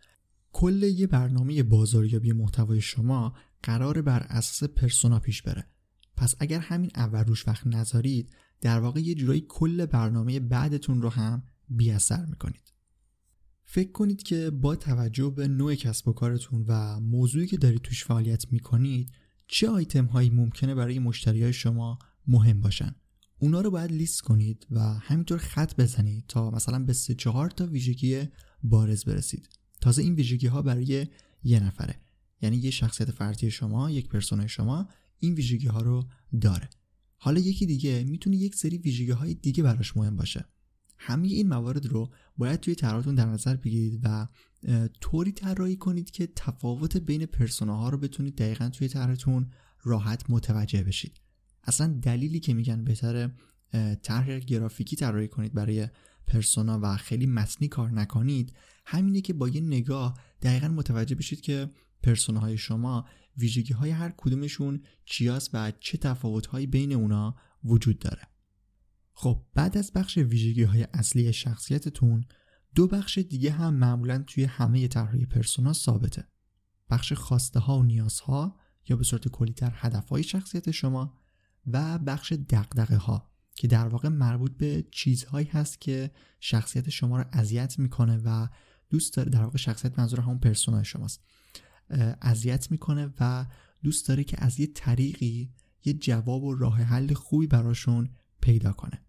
کل 0.51 0.83
یه 0.83 1.07
برنامه 1.07 1.63
بازاریابی 1.63 2.31
محتوای 2.31 2.81
شما 2.81 3.33
قرار 3.63 4.01
بر 4.01 4.19
اساس 4.29 4.69
پرسونا 4.69 5.19
پیش 5.19 5.41
بره. 5.41 5.67
پس 6.17 6.35
اگر 6.39 6.59
همین 6.59 6.91
اول 6.95 7.23
روش 7.23 7.47
وقت 7.47 7.67
نذارید 7.67 8.31
در 8.61 8.79
واقع 8.79 8.99
یه 8.99 9.15
جورایی 9.15 9.45
کل 9.47 9.85
برنامه 9.85 10.39
بعدتون 10.39 11.01
رو 11.01 11.09
هم 11.09 11.43
بی 11.69 11.91
اثر 11.91 12.25
می‌کنید. 12.25 12.73
فکر 13.63 13.91
کنید 13.91 14.23
که 14.23 14.49
با 14.49 14.75
توجه 14.75 15.29
به 15.29 15.47
نوع 15.47 15.75
کسب 15.75 16.07
و 16.07 16.13
کارتون 16.13 16.65
و 16.67 16.99
موضوعی 16.99 17.47
که 17.47 17.57
دارید 17.57 17.81
توش 17.81 18.05
فعالیت 18.05 18.51
می‌کنید 18.51 19.11
چه 19.47 19.69
آیتم 19.69 20.05
هایی 20.05 20.29
ممکنه 20.29 20.75
برای 20.75 20.99
مشتری 20.99 21.43
های 21.43 21.53
شما 21.53 21.99
مهم 22.27 22.61
باشن؟ 22.61 22.95
اونا 23.39 23.61
رو 23.61 23.71
باید 23.71 23.91
لیست 23.91 24.21
کنید 24.21 24.67
و 24.71 24.79
همینطور 24.79 25.38
خط 25.38 25.75
بزنید 25.75 26.25
تا 26.27 26.51
مثلا 26.51 26.79
به 26.79 26.93
سه 26.93 27.15
چهار 27.15 27.49
تا 27.49 27.65
ویژگی 27.65 28.23
بارز 28.63 29.05
برسید. 29.05 29.49
تازه 29.81 30.01
این 30.01 30.15
ویژگی 30.15 30.47
ها 30.47 30.61
برای 30.61 31.07
یه 31.43 31.59
نفره. 31.59 31.99
یعنی 32.41 32.57
یه 32.57 32.71
شخصیت 32.71 33.11
فردی 33.11 33.51
شما 33.51 33.91
یک 33.91 34.09
پرسونای 34.09 34.49
شما 34.49 34.89
این 35.19 35.33
ویژگی 35.33 35.67
ها 35.67 35.81
رو 35.81 36.09
داره. 36.41 36.69
حالا 37.17 37.39
یکی 37.39 37.65
دیگه 37.65 38.03
می‌تونه 38.03 38.38
یک 38.38 38.55
سری 38.55 38.77
ویژگی 38.77 39.11
های 39.11 39.33
دیگه 39.33 39.63
براش 39.63 39.97
مهم 39.97 40.15
باشه. 40.15 40.45
همه 41.00 41.27
این 41.27 41.48
موارد 41.48 41.86
رو 41.86 42.13
باید 42.38 42.60
توی 42.60 42.75
طرحتون 42.75 43.15
در 43.15 43.25
نظر 43.25 43.56
بگیرید 43.56 44.01
و 44.03 44.27
طوری 45.01 45.32
طراحی 45.32 45.75
کنید 45.75 46.12
که 46.12 46.27
تفاوت 46.36 46.98
بین 46.98 47.25
پرسوناها 47.25 47.89
رو 47.89 47.98
بتونید 47.98 48.36
دقیقا 48.36 48.70
توی 48.70 48.88
طرحتون 48.88 49.51
راحت 49.84 50.29
متوجه 50.29 50.84
بشید. 50.84 51.22
اصلا 51.63 52.00
دلیلی 52.01 52.39
که 52.39 52.53
میگن 52.53 52.84
بهتره 52.84 53.32
طرح 54.03 54.39
گرافیکی 54.39 54.96
طراحی 54.96 55.27
کنید 55.27 55.53
برای 55.53 55.88
پرسونا 56.27 56.79
و 56.84 56.98
خیلی 56.98 57.25
متنی 57.25 57.68
کار 57.68 57.91
نکنید 57.91 58.53
همینه 58.86 59.22
که 59.22 59.34
با 59.34 59.50
یه 59.50 59.62
نگاه 59.62 60.20
دقیقا 60.41 60.68
متوجه 60.68 61.15
بشید 61.15 61.41
که 61.41 61.70
پرسوناهای 62.03 62.58
شما 62.58 63.06
ویژگی 63.38 63.74
های 63.74 63.89
هر 63.89 64.13
کدومشون 64.18 64.84
چیاست 65.06 65.50
و 65.53 65.72
چه 65.79 65.98
تفاوت 65.98 66.56
بین 66.56 66.94
اونا 66.94 67.36
وجود 67.63 68.00
داره. 68.00 68.28
خب 69.21 69.45
بعد 69.53 69.77
از 69.77 69.91
بخش 69.93 70.17
ویژگی 70.17 70.63
های 70.63 70.88
اصلی 70.93 71.33
شخصیتتون 71.33 72.25
دو 72.75 72.88
بخش 72.88 73.17
دیگه 73.17 73.51
هم 73.51 73.73
معمولا 73.73 74.23
توی 74.27 74.43
همه 74.43 74.88
طرحهای 74.88 75.25
پرسونا 75.25 75.73
ثابته. 75.73 76.27
بخش 76.89 77.13
خواسته 77.13 77.59
ها 77.59 77.79
و 77.79 77.83
نیازها 77.83 78.59
یا 78.89 78.95
به 78.95 79.03
صورت 79.03 79.27
کلیتر 79.27 79.71
هدف 79.75 80.09
های 80.09 80.23
شخصیت 80.23 80.71
شما 80.71 81.13
و 81.67 81.99
بخش 81.99 82.33
دقدقه 82.33 82.95
ها 82.95 83.31
که 83.55 83.67
در 83.67 83.88
واقع 83.88 84.09
مربوط 84.09 84.57
به 84.57 84.88
چیزهایی 84.91 85.47
هست 85.47 85.81
که 85.81 86.11
شخصیت 86.39 86.89
شما 86.89 87.17
رو 87.17 87.25
اذیت 87.31 87.79
می‌کنه 87.79 88.21
و 88.25 88.47
دوست 88.89 89.13
داره 89.13 89.29
در 89.29 89.43
واقع 89.43 89.57
شخصیت 89.57 89.99
منظور 89.99 90.19
همون 90.19 90.39
پرسونای 90.39 90.85
شماست. 90.85 91.23
اذیت 92.21 92.71
می‌کنه 92.71 93.13
و 93.19 93.45
دوست 93.83 94.07
داره 94.07 94.23
که 94.23 94.43
از 94.43 94.59
یه 94.59 94.67
طریقی 94.67 95.53
یه 95.85 95.93
جواب 95.93 96.43
و 96.43 96.55
راه 96.55 96.81
حل 96.81 97.13
خوبی 97.13 97.47
براشون 97.47 98.09
پیدا 98.41 98.73
کنه. 98.73 99.09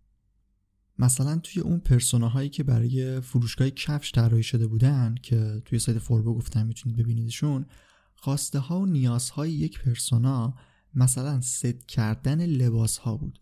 مثلا 1.00 1.38
توی 1.38 1.62
اون 1.62 1.78
پرسوناهایی 1.78 2.49
که 2.49 2.62
برای 2.62 3.21
فروشگاه 3.21 3.71
کفش 3.71 4.12
طراحی 4.12 4.42
شده 4.42 4.66
بودن 4.66 5.14
که 5.23 5.62
توی 5.64 5.78
سایت 5.78 5.99
فوربو 5.99 6.35
گفتم 6.35 6.66
می‌تونید 6.66 6.99
ببینیدشون 6.99 7.66
خواسته 8.14 8.59
ها 8.59 8.80
و 8.80 8.87
نیازهای 8.87 9.52
یک 9.52 9.80
پرسونا 9.80 10.54
مثلا 10.95 11.40
ست 11.40 11.87
کردن 11.87 12.47
لباس 12.47 12.99
ها 12.99 13.16
بود 13.16 13.38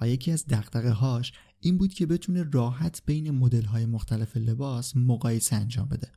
و 0.00 0.08
یکی 0.08 0.32
از 0.32 0.46
دقدقه 0.46 0.90
هاش 0.90 1.32
این 1.60 1.78
بود 1.78 1.94
که 1.94 2.06
بتونه 2.06 2.42
راحت 2.52 3.02
بین 3.06 3.30
مدل 3.30 3.64
های 3.64 3.86
مختلف 3.86 4.36
لباس 4.36 4.96
مقایسه 4.96 5.56
انجام 5.56 5.88
بده. 5.88 6.12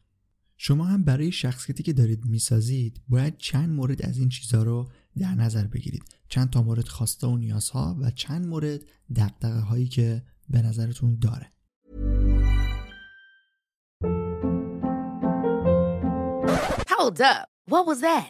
شما 0.57 0.85
هم 0.85 1.03
برای 1.03 1.31
شخصیتی 1.31 1.83
که 1.83 1.93
دارید 1.93 2.25
می‌سازید 2.25 3.01
باید 3.07 3.37
چند 3.37 3.69
مورد 3.69 4.01
از 4.05 4.17
این 4.17 4.29
چیزها 4.29 4.63
رو 4.63 4.89
در 5.17 5.35
نظر 5.35 5.67
بگیرید. 5.67 6.03
چند 6.29 6.49
تا 6.49 6.61
مورد 6.61 6.87
خواسته 6.87 7.27
و 7.27 7.37
نیازها 7.37 7.97
و 7.99 8.11
چند 8.11 8.45
مورد 8.45 8.81
دقدقه 9.15 9.59
هایی 9.59 9.87
که 9.87 10.23
به 10.51 10.61
نظرتون 10.61 11.17
داره 11.21 11.51
Hold 17.01 17.21
up. 17.21 17.47
What 17.73 17.83
was 17.87 18.01
that? 18.01 18.29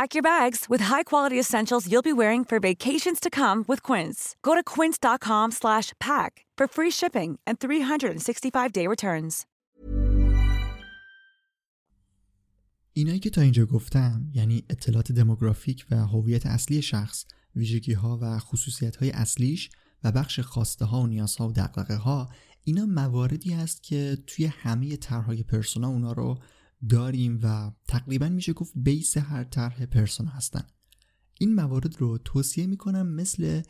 Pack 0.00 0.10
your 0.16 0.26
bags 0.34 0.60
with 0.72 0.82
high-quality 0.92 1.38
essentials 1.44 1.82
you'll 1.90 2.10
be 2.12 2.18
wearing 2.22 2.42
for 2.50 2.58
vacations 2.70 3.18
to 3.24 3.30
come 3.40 3.58
with 3.70 3.80
Quince. 3.88 4.18
Go 4.46 4.52
to 4.58 4.62
quince.com/pack 4.74 6.32
for 6.58 6.66
free 6.76 6.92
shipping 7.00 7.30
and 7.46 7.54
365-day 7.64 8.86
returns. 8.94 9.46
اینایی 12.92 13.18
که 13.18 13.30
تا 13.30 13.40
اینجا 13.40 13.66
گفتم 13.66 14.30
یعنی 14.34 14.64
اطلاعات 14.70 15.12
دموگرافیک 15.12 15.86
و 15.90 15.96
هویت 15.96 16.46
اصلی 16.46 16.82
شخص، 16.82 17.24
ویژگی 17.56 17.92
ها 17.92 18.18
و 18.22 18.38
خصوصیت 18.38 18.96
های 18.96 19.10
اصلیش 19.10 19.70
و 20.04 20.12
بخش 20.12 20.40
خواسته 20.40 20.84
ها 20.84 21.02
و 21.02 21.06
نیازها 21.06 21.48
و 21.48 21.52
دقدقه 21.52 21.96
ها 21.96 22.28
اینا 22.64 22.86
مواردی 22.86 23.52
هست 23.52 23.82
که 23.82 24.18
توی 24.26 24.46
همه 24.46 24.96
طرحهای 24.96 25.42
پرسونا 25.42 25.88
اونا 25.88 26.12
رو 26.12 26.38
داریم 26.88 27.40
و 27.42 27.72
تقریبا 27.88 28.28
میشه 28.28 28.52
گفت 28.52 28.72
بیس 28.76 29.16
هر 29.16 29.44
طرح 29.44 29.86
پرسونا 29.86 30.30
هستن. 30.30 30.62
این 31.40 31.54
موارد 31.54 32.00
رو 32.00 32.18
توصیه 32.18 32.66
می‌کنم 32.66 33.06
مثل 33.06 33.62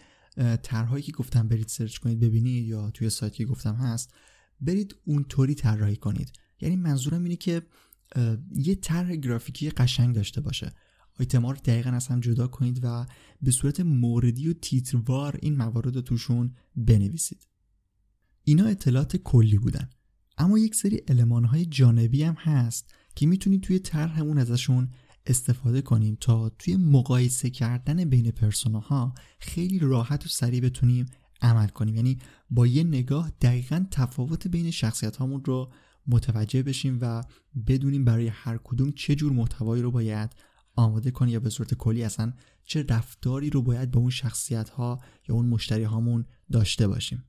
طرحهایی 0.62 1.02
که 1.02 1.12
گفتم 1.12 1.48
برید 1.48 1.68
سرچ 1.68 1.98
کنید 1.98 2.20
ببینید 2.20 2.64
یا 2.68 2.90
توی 2.90 3.10
سایتی 3.10 3.36
که 3.36 3.44
گفتم 3.44 3.74
هست 3.74 4.14
برید 4.60 4.96
اونطوری 5.04 5.54
طراحی 5.54 5.96
کنید. 5.96 6.32
یعنی 6.60 6.76
منظورم 6.76 7.22
اینه 7.22 7.36
که 7.36 7.62
یه 8.54 8.74
طرح 8.74 9.16
گرافیکی 9.16 9.70
قشنگ 9.70 10.14
داشته 10.14 10.40
باشه. 10.40 10.72
آیتما 11.20 11.50
رو 11.50 11.56
دقیقا 11.64 11.90
از 11.90 12.06
هم 12.06 12.20
جدا 12.20 12.46
کنید 12.46 12.80
و 12.82 13.06
به 13.42 13.50
صورت 13.50 13.80
موردی 13.80 14.48
و 14.48 14.52
تیتروار 14.52 15.38
این 15.42 15.56
موارد 15.56 15.96
رو 15.96 16.02
توشون 16.02 16.54
بنویسید. 16.76 17.46
اینا 18.44 18.64
اطلاعات 18.64 19.16
کلی 19.16 19.58
بودن. 19.58 19.90
اما 20.38 20.58
یک 20.58 20.74
سری 20.74 21.02
های 21.50 21.66
جانبی 21.66 22.22
هم 22.22 22.34
هست 22.34 22.94
که 23.14 23.26
می‌تونید 23.26 23.62
توی 23.62 23.78
طرحمون 23.78 24.38
ازشون 24.38 24.90
استفاده 25.26 25.82
کنیم 25.82 26.16
تا 26.20 26.48
توی 26.48 26.76
مقایسه 26.76 27.50
کردن 27.50 28.04
بین 28.04 28.30
پرسوناها 28.30 29.14
خیلی 29.38 29.78
راحت 29.78 30.26
و 30.26 30.28
سریع 30.28 30.60
بتونیم 30.60 31.06
عمل 31.40 31.68
کنیم. 31.68 31.94
یعنی 31.94 32.18
با 32.50 32.66
یه 32.66 32.84
نگاه 32.84 33.30
دقیقا 33.30 33.86
تفاوت 33.90 34.48
بین 34.48 34.70
شخصیت 34.70 35.16
هامون 35.16 35.44
رو 35.44 35.72
متوجه 36.06 36.62
بشیم 36.62 36.98
و 37.00 37.24
بدونیم 37.66 38.04
برای 38.04 38.28
هر 38.28 38.58
کدوم 38.64 38.92
چه 38.92 39.14
جور 39.14 39.32
محتوایی 39.32 39.82
رو 39.82 39.90
باید 39.90 40.30
آماده 40.76 41.10
کنیم 41.10 41.32
یا 41.32 41.40
به 41.40 41.50
صورت 41.50 41.74
کلی 41.74 42.04
اصلا 42.04 42.32
چه 42.64 42.82
رفتاری 42.88 43.50
رو 43.50 43.62
باید 43.62 43.90
با 43.90 44.00
اون 44.00 44.10
شخصیت 44.10 44.68
ها 44.68 45.00
یا 45.28 45.34
اون 45.34 45.46
مشتری 45.46 45.84
هامون 45.84 46.24
داشته 46.52 46.88
باشیم. 46.88 47.24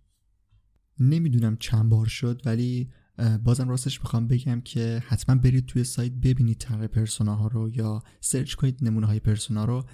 نمی‌دونم 0.99 1.57
چند 1.57 1.89
بار 1.89 2.05
شد 2.05 2.41
ولی 2.45 2.89
بازم 3.43 3.69
راستش 3.69 4.01
می‌خوام 4.01 4.27
بگم 4.27 4.61
که 4.61 5.03
حتما 5.07 5.35
برید 5.35 5.65
توی 5.65 5.83
سایت 5.83 6.11
ببینید 6.11 6.57
طرح 6.57 6.87
persona 6.87 7.35
ها 7.35 7.47
رو 7.47 7.69
یا 7.69 8.03
search 8.21 8.53
کنید 8.53 8.79
نمونه 8.81 9.07
های 9.07 9.19
persona 9.19 9.65
رو 9.65 9.85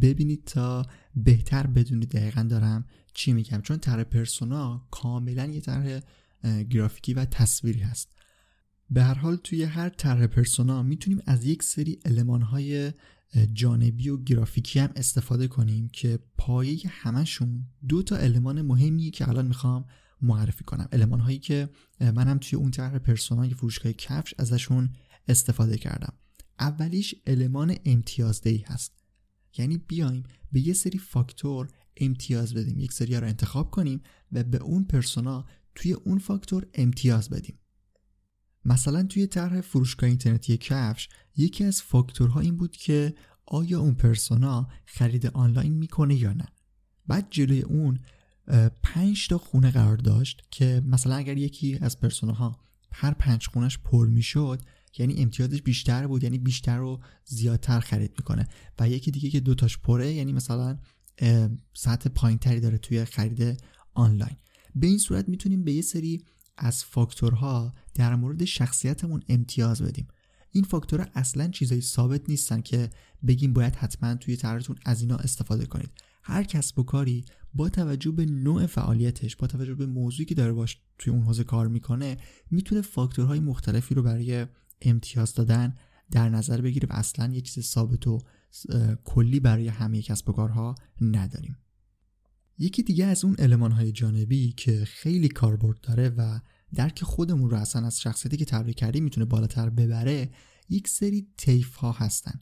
ببینید 0.00 0.44
تا 0.44 0.86
بهتر 1.14 1.66
بدونید 1.66 2.10
دقیقا 2.10 2.42
دارم 2.42 2.84
چی 3.14 3.32
میگم. 3.32 3.60
چون 3.60 3.78
طرح 3.78 4.02
persona 4.02 4.86
کاملا 4.90 5.46
یه 5.46 5.60
طرح 5.60 6.00
گرافیکی 6.70 7.14
و 7.14 7.24
تصویری 7.24 7.80
هست. 7.80 8.16
به 8.90 9.02
هر 9.02 9.14
حال 9.14 9.36
توی 9.36 9.62
هر 9.62 9.88
طرح 9.88 10.26
persona 10.26 10.82
می‌تونیم 10.82 11.20
از 11.26 11.44
یک 11.44 11.62
سری 11.62 11.98
المان 12.04 12.42
های 12.42 12.92
جانبی 13.52 14.08
و 14.08 14.16
گرافیکی 14.16 14.78
هم 14.78 14.90
استفاده 14.96 15.48
کنیم 15.48 15.88
که 15.88 16.18
پایه 16.38 16.78
همشون 16.88 17.66
دو 17.88 18.02
تا 18.02 18.16
المان 18.16 18.62
مهمیه 18.62 19.10
که 19.10 19.28
الان 19.28 19.46
می‌خوام 19.46 19.84
معرفی 20.22 20.64
کنم. 20.64 20.88
علمان 20.92 21.20
هایی 21.20 21.38
که 21.38 21.68
من 22.00 22.28
هم 22.28 22.38
توی 22.38 22.58
اون 22.58 22.70
طرح 22.70 22.98
پرسونای 22.98 23.54
فروشگاه 23.54 23.92
کفش 23.92 24.34
ازشون 24.38 24.92
استفاده 25.28 25.78
کردم. 25.78 26.12
اولیش 26.58 27.14
المان 27.26 27.76
امتیازدهی 27.84 28.64
هست. 28.66 28.92
یعنی 29.58 29.78
بیایم 29.78 30.22
به 30.52 30.60
یه 30.60 30.72
سری 30.72 30.98
فاکتور 30.98 31.68
امتیاز 31.96 32.54
بدیم. 32.54 32.78
یک 32.78 32.92
سری 32.92 33.16
رو 33.16 33.26
انتخاب 33.26 33.70
کنیم 33.70 34.02
و 34.32 34.42
به 34.42 34.58
اون 34.58 34.84
پرسونا 34.84 35.44
توی 35.74 35.92
اون 35.92 36.18
فاکتور 36.18 36.66
امتیاز 36.74 37.30
بدیم. 37.30 37.58
مثلا 38.64 39.02
توی 39.02 39.26
طرح 39.26 39.60
فروشگاه 39.60 40.08
اینترنتی 40.08 40.56
کفش 40.56 41.08
یکی 41.36 41.64
از 41.64 41.82
فاکتورها 41.82 42.40
این 42.40 42.56
بود 42.56 42.76
که 42.76 43.14
آیا 43.46 43.80
اون 43.80 43.94
پرسونا 43.94 44.68
خرید 44.86 45.26
آنلاین 45.26 45.74
می‌کنه 45.74 46.14
یا 46.14 46.32
نه. 46.32 46.48
بعد 47.06 47.26
جلوی 47.30 47.60
اون 47.60 47.98
پنج 48.82 49.28
تا 49.28 49.38
خونه 49.38 49.70
قرار 49.70 49.96
داشت 49.96 50.42
که 50.50 50.82
مثلا 50.86 51.16
اگر 51.16 51.38
یکی 51.38 51.78
از 51.80 52.00
پرسوناها 52.00 52.58
هر 52.92 53.14
پنج 53.14 53.46
خونش 53.46 53.78
پر 53.78 54.06
می‌شد 54.06 54.62
یعنی 54.98 55.22
امتیازش 55.22 55.62
بیشتر 55.62 56.06
بود 56.06 56.24
یعنی 56.24 56.38
بیشتر 56.38 56.78
رو 56.78 57.00
زیادتر 57.24 57.80
خرید 57.80 58.12
می‌کنه. 58.18 58.48
و 58.78 58.88
یکی 58.88 59.10
دیگه 59.10 59.30
که 59.30 59.40
دوتاش 59.40 59.78
پره 59.78 60.12
یعنی 60.12 60.32
مثلا 60.32 60.78
سطح 61.74 62.08
پایین 62.08 62.38
تری 62.38 62.60
داره 62.60 62.78
توی 62.78 63.04
خرید 63.04 63.62
آنلاین. 63.94 64.36
به 64.74 64.86
این 64.86 64.98
صورت 64.98 65.28
می‌تونیم 65.28 65.64
به 65.64 65.72
یه 65.72 65.82
سری 65.82 66.24
از 66.56 66.84
فاکتورها 66.84 67.74
در 67.94 68.16
مورد 68.16 68.44
شخصیتمون 68.44 69.22
امتیاز 69.28 69.82
بدیم. 69.82 70.08
این 70.52 70.64
فاکتورها 70.64 71.06
اصلا 71.14 71.48
چیزای 71.48 71.80
ثابت 71.80 72.28
نیستن 72.28 72.60
که 72.60 72.90
بگیم 73.26 73.52
باید 73.52 73.74
حتما 73.74 74.14
توی 74.14 74.36
طرحتون 74.36 74.76
از 74.84 75.00
اینا 75.00 75.16
استفاده 75.16 75.66
کنید. 75.66 75.90
هر 76.22 76.42
کسب 76.42 76.78
و 76.78 76.82
کاری 76.82 77.24
با 77.54 77.68
توجه 77.68 78.10
به 78.10 78.26
نوع 78.26 78.66
فعالیتش 78.66 79.36
با 79.36 79.46
توجه 79.46 79.74
به 79.74 79.86
موضوعی 79.86 80.24
که 80.24 80.34
داره 80.34 80.52
باش 80.52 80.80
توی 80.98 81.12
اون 81.12 81.22
حوزه 81.22 81.44
کار 81.44 81.68
می‌کنه 81.68 82.16
می‌تونه 82.50 82.80
فاکتورهای 82.80 83.40
مختلفی 83.40 83.94
رو 83.94 84.02
برای 84.02 84.46
امتیاز 84.82 85.34
دادن 85.34 85.76
در 86.10 86.28
نظر 86.28 86.60
بگیره 86.60 86.88
و 86.90 86.92
اصلا 86.92 87.34
یه 87.34 87.40
چیز 87.40 87.64
ثابت 87.64 88.06
و 88.06 88.18
کلی 89.04 89.40
برای 89.40 89.68
همه 89.68 90.02
کسب 90.02 90.28
و 90.28 90.32
کارها 90.32 90.74
نداریم. 91.00 91.56
یکی 92.58 92.82
دیگه 92.82 93.04
از 93.04 93.24
اون 93.24 93.34
علمان 93.34 93.72
های 93.72 93.92
جانبی 93.92 94.52
که 94.52 94.84
خیلی 94.84 95.28
کاربرد 95.28 95.80
داره 95.80 96.08
و 96.08 96.40
درک 96.74 97.04
خودمون 97.04 97.50
رو 97.50 97.56
اصلا 97.56 97.86
از 97.86 98.00
شخصیتی 98.00 98.36
که 98.36 98.44
تبریک 98.44 98.76
کردیم 98.76 99.04
می‌تونه 99.04 99.26
بالاتر 99.26 99.70
ببره 99.70 100.30
یک 100.68 100.88
سری 100.88 101.28
تیف 101.38 101.74
ها 101.74 101.92
هستن. 101.92 102.38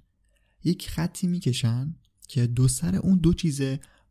یک 0.64 0.88
خطی 0.88 1.26
می‌کشن 1.26 1.94
که 2.28 2.46
دو 2.46 2.68
سر 2.68 2.96
اون 2.96 3.18
دو 3.18 3.34
چیز 3.34 3.60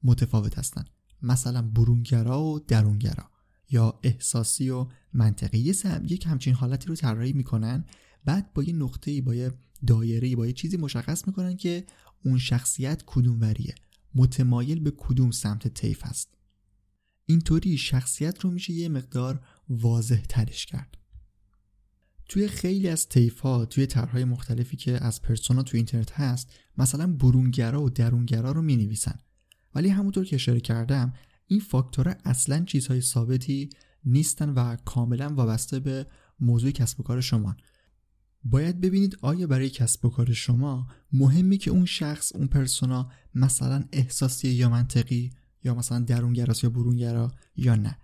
متفاوت 0.03 0.57
هستن. 0.57 0.85
مثلا 1.21 1.61
برونگرا 1.61 2.43
و 2.43 2.59
درونگرا. 2.59 3.29
یا 3.69 3.99
احساسی 4.03 4.69
و 4.69 4.87
منطقی. 5.13 5.59
یه 5.59 5.75
یک 6.03 6.25
همچین 6.25 6.53
حالتی 6.53 6.87
رو 6.87 6.95
طراحی 6.95 7.33
می‌کنن. 7.33 7.85
بعد 8.25 8.53
با 8.53 8.63
یه 8.63 8.73
نقطه 8.73 9.21
با 9.21 9.35
یه 9.35 9.51
دایره 9.87 10.35
با 10.35 10.47
یه 10.47 10.53
چیزی 10.53 10.77
مشخص 10.77 11.27
می‌کنن 11.27 11.57
که 11.57 11.85
اون 12.25 12.37
شخصیت 12.37 13.03
کدوم 13.05 13.41
وریه 13.41 13.75
متمایل 14.15 14.79
به 14.79 14.93
کدوم 14.97 15.31
سمت 15.31 15.67
طیف 15.67 16.05
هست. 16.05 16.37
اینطوری 17.25 17.77
شخصیت 17.77 18.39
رو 18.39 18.51
میشه 18.51 18.73
یه 18.73 18.89
مقدار 18.89 19.41
واضح 19.69 20.21
ترش 20.21 20.65
کرد. 20.65 20.97
توی 22.29 22.47
خیلی 22.47 22.89
از 22.89 23.09
طیف 23.09 23.41
توی 23.69 23.85
طرحهای 23.85 24.23
مختلفی 24.23 24.77
که 24.77 25.03
از 25.03 25.21
پرسونا 25.21 25.63
تو 25.63 25.77
اینترنت 25.77 26.11
هست 26.11 26.53
مثلا 26.77 27.07
برونگرا 27.07 27.83
و 27.83 27.89
درونگرا 27.89 28.51
رو 28.51 28.61
می 28.61 28.75
نویسن 28.75 29.19
ولی 29.75 29.89
همونطور 29.89 30.25
که 30.25 30.35
اشاره 30.35 30.59
کردم 30.59 31.13
این 31.47 31.59
فاکتورها 31.59 32.13
اصلا 32.25 32.63
چیزهای 32.65 33.01
ثابتی 33.01 33.69
نیستن 34.05 34.49
و 34.49 34.75
کاملا 34.75 35.33
وابسته 35.33 35.79
به 35.79 36.07
موضوع 36.39 36.71
کسب 36.71 36.99
و 36.99 37.03
کار 37.03 37.21
شما. 37.21 37.55
باید 38.43 38.81
ببینید 38.81 39.17
آیا 39.21 39.47
برای 39.47 39.69
کسب 39.69 40.05
و 40.05 40.09
کار 40.09 40.33
شما 40.33 40.87
مهمی 41.13 41.57
که 41.57 41.71
اون 41.71 41.85
شخص 41.85 42.35
اون 42.35 42.47
پرسونا 42.47 43.11
مثلا 43.35 43.83
احساسی 43.91 44.49
یا 44.49 44.69
منطقی 44.69 45.29
یا 45.63 45.75
مثلا 45.75 45.99
درونگراست 45.99 46.63
یا 46.63 46.69
برونگرا 46.69 47.31
یا 47.55 47.75
نه. 47.75 47.97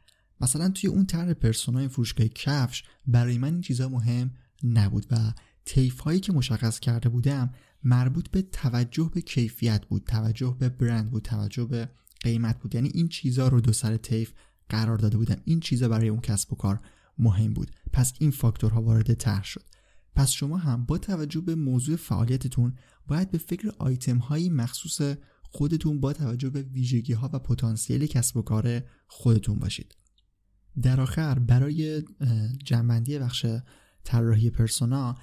مثلا 0.44 0.70
توی 0.70 0.90
اون 0.90 1.06
طرح 1.06 1.34
پرسونای 1.34 1.88
فروشگاه 1.88 2.28
کفش 2.28 2.84
برای 3.08 3.38
من 3.38 3.54
این 3.54 3.62
چیزا 3.62 3.90
مهم 3.90 4.32
نبود 4.64 5.06
و 5.12 5.34
تیف 5.66 6.00
هایی 6.00 6.20
که 6.20 6.34
مشخص 6.34 6.80
کرده 6.80 7.10
بودم 7.10 7.54
مربوط 7.84 8.30
به 8.30 8.42
توجه 8.42 9.12
به 9.14 9.22
کیفیت 9.22 9.86
بود 9.86 10.04
توجه 10.04 10.56
به 10.60 10.70
برند 10.70 11.12
بود 11.12 11.24
توجه 11.24 11.66
به 11.66 11.90
قیمت 12.22 12.60
بود. 12.60 12.76
یعنی 12.76 12.92
این 12.94 13.08
چیزا 13.08 13.48
رو 13.48 13.62
دو 13.62 13.74
سر 13.74 13.98
تیف 13.98 14.34
قرار 14.70 14.98
داده 14.98 15.18
بودم 15.18 15.42
این 15.46 15.60
چیزا 15.60 15.90
برای 15.90 16.10
اون 16.10 16.22
کسب 16.22 16.54
و 16.54 16.56
کار 16.56 16.80
مهم 17.18 17.54
بود. 17.54 17.72
پس 17.94 18.14
این 18.20 18.32
فاکتورها 18.32 18.82
وارد 18.82 19.14
طرح 19.14 19.44
شد. 19.44 19.66
پس 20.16 20.30
شما 20.30 20.58
هم 20.58 20.86
با 20.86 20.98
توجه 20.98 21.42
به 21.42 21.56
موضوع 21.56 21.96
فعالیتتون 21.96 22.76
باید 23.08 23.32
به 23.32 23.38
فکر 23.38 23.72
آیتم 23.80 24.18
هایی 24.18 24.50
مخصوص 24.50 25.18
خودتون 25.42 26.00
با 26.00 26.14
توجه 26.14 26.50
به 26.50 26.62
ویژگی 26.62 27.14
ها 27.14 27.30
و 27.34 27.40
پتانسیل 27.40 28.06
کسب 28.06 28.38
و 28.38 28.42
کار 28.42 28.82
خودتون 29.08 29.60
باشید. 29.60 29.96
در 30.82 31.02
آخر 31.02 31.40
برای 31.40 32.04
جنبندی 32.64 33.20
بخش 33.20 33.46
طراحی 34.04 34.50
پرسونا 34.50 35.16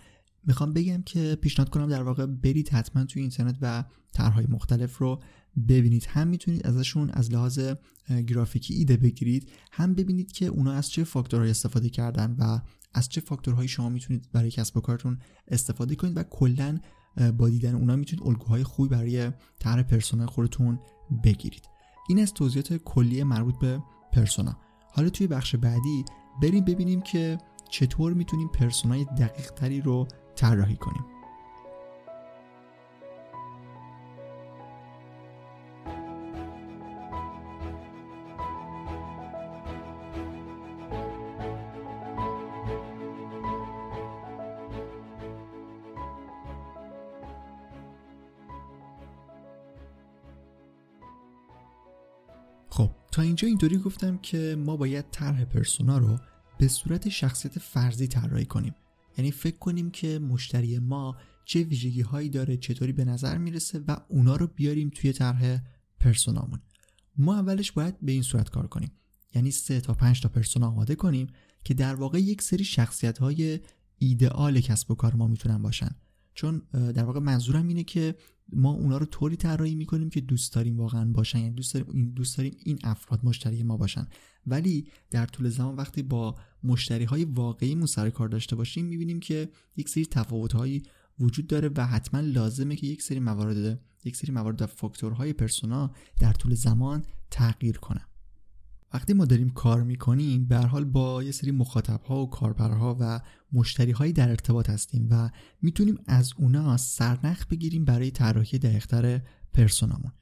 می‌خوام 0.47 0.73
بگم 0.73 1.03
که 1.03 1.39
پیشنهاد 1.43 1.71
کنم 1.71 1.87
در 1.87 2.03
واقع 2.03 2.27
برید 2.27 2.69
حتما 2.69 3.05
توی 3.05 3.23
اینترنت 3.23 3.59
و 3.63 3.85
طرحهای 4.13 4.47
مختلف 4.49 4.99
رو 4.99 5.23
ببینید. 5.69 6.07
هم 6.09 6.29
می‌تونید 6.29 6.67
ازشون 6.67 7.11
از 7.11 7.33
لحاظ 7.33 7.61
گرافیکی 8.27 8.75
ایده 8.75 8.97
بگیرید 8.97 9.51
هم 9.73 9.95
ببینید 9.95 10.33
که 10.33 10.47
اونا 10.47 10.73
از 10.73 10.91
چه 10.91 11.05
فاکتورهایی 11.05 11.51
استفاده 11.51 11.89
کردن 11.89 12.37
و 12.39 12.61
از 12.95 13.09
چه 13.09 13.21
فاکتورهایی 13.21 13.69
شما 13.69 13.89
می‌تونید 13.89 14.29
برای 14.33 14.51
کسب 14.51 14.77
و 14.77 14.81
کارتون 14.81 15.19
استفاده 15.49 15.95
کنید 15.95 16.17
و 16.17 16.23
کلا 16.23 16.79
با 17.39 17.49
دیدن 17.49 17.75
اونا 17.75 17.97
می‌تونید 17.97 18.27
الگوهای 18.27 18.65
خوبی 18.65 18.89
برای 18.89 19.33
طرح 19.59 19.83
پرسونا 19.83 20.27
خودتون 20.27 20.79
بگیرید. 21.25 21.63
این 22.09 22.19
از 22.19 22.35
توضیحات 22.35 22.77
کلی 22.77 23.23
مربوط 23.23 23.55
به 23.61 23.83
پرسونا. 24.13 24.59
حالا 24.93 25.11
توی 25.11 25.27
بخش 25.27 25.57
بعدی 25.57 26.05
بریم 26.43 26.65
ببینیم 26.65 27.01
که 27.01 27.39
چطور 27.69 28.13
می‌تونیم 28.13 28.49
پرسونای 28.49 29.05
دقیق 29.05 29.51
تری 29.51 29.81
رو 29.81 30.07
طراحی 30.37 30.77
کنیم. 30.77 31.05
خب 52.81 52.91
تا 53.13 53.23
اینجا 53.23 53.49
اینطوری 53.49 53.79
گفتم 53.79 54.19
که 54.19 54.57
ما 54.59 54.77
باید 54.77 55.05
طرح 55.11 55.45
پرسونا 55.45 55.99
رو 55.99 56.19
به 56.59 56.69
صورت 56.69 57.09
شخصیت 57.09 57.59
فرضی 57.59 58.07
طراحی 58.07 58.45
کنیم. 58.45 58.75
یعنی 59.19 59.31
فکر 59.31 59.57
کنیم 59.57 59.91
که 59.91 60.19
مشتری 60.19 60.79
ما 60.79 61.17
چه 61.45 61.63
ویژگی 61.63 62.01
هایی 62.01 62.29
داره 62.29 62.57
چطوری 62.57 62.93
به 62.93 63.05
نظر 63.05 63.39
می‌رسه 63.39 63.85
و 63.89 63.97
اونا 64.09 64.37
رو 64.37 64.47
بیاریم 64.47 64.91
توی 64.95 65.13
طرح 65.13 65.59
پرسونامون. 65.99 66.61
ما 67.17 67.35
اولش 67.35 67.73
باید 67.73 68.01
به 68.03 68.13
این 68.13 68.23
صورت 68.23 68.51
کار 68.51 68.67
کنیم. 68.67 68.91
یعنی 69.35 69.51
سه 69.51 69.81
تا 69.81 69.95
پنج 69.95 70.21
تا 70.21 70.29
پرسونا 70.29 70.69
آماده 70.69 70.95
کنیم 70.95 71.27
که 71.65 71.75
در 71.75 71.95
واقع 71.95 72.19
یک 72.19 72.43
سری 72.43 72.65
شخصیت 72.65 73.19
های 73.19 73.61
ایدئال 73.99 74.61
کسب 74.61 74.91
و 74.91 74.95
کار 74.95 75.15
ما 75.15 75.27
می‌تونن 75.27 75.63
باشن. 75.63 75.91
چون 76.35 76.63
در 76.73 77.05
واقع 77.05 77.21
منظورم 77.21 77.69
اینه 77.69 77.85
که 77.85 78.15
ما 78.53 78.71
اونا 78.71 78.99
رو 78.99 79.07
طوری 79.07 79.37
طراحی 79.37 79.75
می‌کنیم 79.75 80.11
که 80.11 80.21
دوست 80.21 80.55
داریم 80.55 80.77
واقعا 80.81 81.05
باشن. 81.05 81.39
یعنی 81.39 81.51
دوست 81.51 81.75
داریم 81.75 81.91
این 81.93 82.11
دوست 82.11 82.37
داریم 82.37 82.57
این 82.65 82.79
افراد 82.85 83.21
مشتری 83.25 83.63
ما 83.63 83.77
باشن. 83.77 84.07
ولی 84.47 84.87
در 85.11 85.27
طول 85.27 85.49
زمان 85.49 85.77
وقتی 85.77 86.03
با 86.03 86.35
مشتری 86.65 87.05
های 87.05 87.25
واقعی 87.25 87.87
سر 87.87 88.11
کار 88.11 88.29
داشته 88.29 88.57
باشیم 88.57 88.85
می‌بینیم 88.85 89.21
که 89.21 89.49
یک 89.77 89.89
سری 89.89 90.07
تفاوت 90.07 90.53
هایی 90.53 90.83
وجود 91.21 91.47
داره 91.47 91.71
و 91.77 91.87
حتما 91.87 92.21
لازمه 92.21 92.77
که 92.77 92.87
یک 92.87 93.03
سری 93.03 93.21
موارد 93.21 93.81
یک 94.05 94.17
سری 94.17 94.33
موارد 94.33 94.67
فاکتورهای 94.67 95.33
پرسونا 95.33 95.91
در 96.21 96.33
طول 96.33 96.55
زمان 96.55 97.05
تغییر 97.31 97.79
کنه 97.79 98.10
وقتی 98.93 99.13
ما 99.13 99.25
داریم 99.25 99.51
کار 99.51 99.83
می‌کنیم 99.83 100.47
به 100.47 100.57
حال 100.57 100.85
با 100.85 101.23
یه 101.23 101.31
سری 101.31 101.51
مخاطب 101.51 102.03
ها 102.03 102.23
و 102.23 102.31
کاربرها 102.31 102.97
و 103.01 103.21
مشتری 103.53 103.93
هایی 103.93 104.13
در 104.13 104.29
ارتباط 104.29 104.71
هستیم 104.71 105.09
و 105.11 105.31
می‌تونیم 105.63 105.99
از 106.07 106.33
اونا 106.37 106.77
سرنخ 106.77 107.47
بگیریم 107.47 107.85
برای 107.85 108.11
طراحی 108.11 108.59
دقیقتر 108.59 109.23
پرسونامون. 109.53 110.13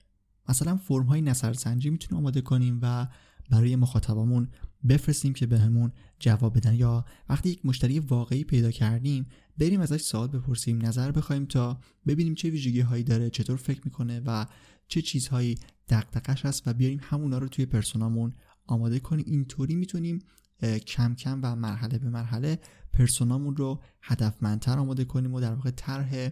مثلا 0.48 0.76
فرم 0.76 1.06
های 1.06 1.22
نظرسنجی 1.22 1.90
می‌تونیم 1.90 2.20
آماده 2.20 2.40
کنیم 2.40 2.78
و 2.82 3.08
برای 3.50 3.76
مخاطبامون 3.76 4.48
بفرستیم 4.88 5.32
که 5.32 5.46
بهمون 5.46 5.92
جواب 6.18 6.56
بدن. 6.56 6.74
یا 6.74 7.04
وقتی 7.28 7.48
یک 7.48 7.66
مشتری 7.66 7.98
واقعی 7.98 8.44
پیدا 8.44 8.70
کردیم 8.70 9.26
بریم 9.58 9.80
ازش 9.80 10.00
سوال 10.00 10.28
بپرسیم 10.28 10.86
نظر 10.86 11.12
بخوایم 11.12 11.44
تا 11.44 11.80
ببینیم 12.06 12.34
چه 12.34 12.50
ویژگی 12.50 12.80
هایی 12.80 13.02
داره 13.04 13.30
چطور 13.30 13.56
فکر 13.56 13.80
می‌کنه 13.84 14.20
و 14.26 14.46
چه 14.88 15.02
چیزهایی 15.02 15.58
دقدقش 15.88 16.46
هست 16.46 16.68
و 16.68 16.72
بیاریم 16.72 17.00
همونا 17.02 17.38
رو 17.38 17.48
توی 17.48 17.66
پرسونامون 17.66 18.34
آماده 18.68 19.00
کنیم. 19.00 19.24
اینطوری 19.28 19.74
می‌تونیم 19.74 20.18
کم 20.86 21.14
کم 21.14 21.40
و 21.42 21.56
مرحله 21.56 21.98
به 21.98 22.10
مرحله 22.10 22.58
پرسونامون 22.92 23.56
رو 23.56 23.82
هدفمندتر 24.02 24.78
آماده 24.78 25.04
کنیم 25.04 25.34
و 25.34 25.40
در 25.40 25.54
واقع 25.54 25.70
طرح 25.70 26.30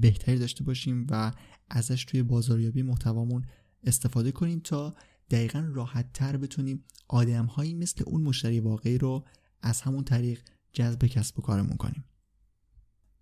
بهتری 0.00 0.38
داشته 0.38 0.64
باشیم 0.64 1.06
و 1.10 1.32
ازش 1.70 2.04
توی 2.04 2.22
بازاریابی 2.22 2.82
محتوامون 2.82 3.44
استفاده 3.84 4.32
کنیم 4.32 4.60
تا 4.60 4.94
دقیقا 5.30 5.70
راحت 5.72 6.12
تر 6.12 6.36
بتونیم 6.36 6.84
آدم 7.08 7.46
هایی 7.46 7.74
مثل 7.74 8.04
اون 8.06 8.22
مشتری 8.22 8.60
واقعی 8.60 8.98
رو 8.98 9.24
از 9.62 9.80
همون 9.80 10.04
طریق 10.04 10.40
جذب 10.72 11.06
کسب 11.06 11.38
و 11.38 11.42
کارمون 11.42 11.76
کنیم. 11.76 12.04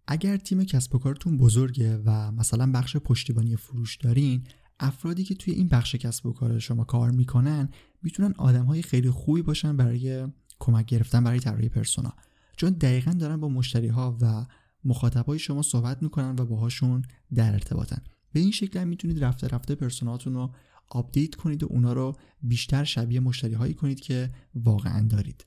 اگر 0.07 0.37
تیم 0.37 0.65
کسب 0.65 0.95
و 0.95 0.99
کارتون 0.99 1.39
بزرگه 1.39 1.97
و 1.97 2.33
مثلا 2.33 2.73
بخش 2.73 2.97
پشتیبانی 2.97 3.57
فروش 3.57 3.97
دارین 3.97 4.45
افرادی 4.83 5.25
که 5.25 5.35
توی 5.35 5.55
این 5.55 5.69
بخش 5.69 5.95
کسب 5.95 6.27
و 6.27 6.33
کار 6.33 6.59
شما 6.59 6.85
کار 6.85 7.11
می‌کنن 7.11 7.69
می‌تونن 8.03 8.35
آدم 8.39 8.65
های 8.65 8.83
خیلی 8.83 9.11
خوبی 9.11 9.43
باشن 9.43 9.77
برای 9.77 10.27
کمک 10.59 10.87
گرفتن 10.87 11.25
برای 11.25 11.41
طراحی 11.41 11.69
persona. 11.69 12.13
چون 12.57 12.71
دقیقا 12.71 13.11
دارن 13.11 13.37
با 13.37 13.49
مشتری 13.49 13.89
ها 13.89 14.19
و 14.21 14.47
مخاطبای 14.85 15.39
شما 15.39 15.63
صحبت 15.63 16.03
می‌کنن 16.03 16.37
و 16.39 16.45
باهاشون 16.47 17.03
در 17.35 17.53
ارتباطن. 17.53 18.03
به 18.33 18.41
این 18.41 18.51
شکل 18.51 18.85
می‌تونید 18.85 19.25
رفته 19.25 19.49
رفته 19.49 19.75
persona 19.75 20.17
تون 20.17 20.35
رو 20.35 20.55
update 20.89 21.35
کنید 21.35 21.63
و 21.63 21.67
اونا 21.71 21.93
رو 21.93 22.17
بیشتر 22.43 22.85
شبیه 22.85 23.21
مشتری 23.21 23.55
هایی 23.55 23.75
کنید 23.75 24.01
که 24.01 24.31
واقعا 24.55 25.09
دارید. 25.09 25.47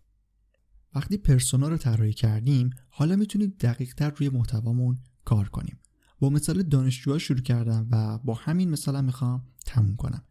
وقتی 0.96 1.18
persona 1.18 1.68
رو 1.68 1.78
طراحی 1.78 2.14
کردیم 2.14 2.70
حالا 2.90 3.16
می‌تونید 3.16 3.58
دقیق 3.58 3.94
تر 3.94 4.10
روی 4.10 4.30
محتوامون 4.30 5.00
کار 5.26 5.50
کنیم. 5.50 5.80
با 6.20 6.30
مثال 6.30 6.64
دانشجوها 6.64 7.18
شروع 7.18 7.42
کردم 7.42 7.88
و 7.92 8.18
با 8.18 8.34
همین 8.34 8.70
مثال 8.70 9.06
می‌خوام 9.06 9.44
تموم 9.66 9.96
کنم. 9.96 10.24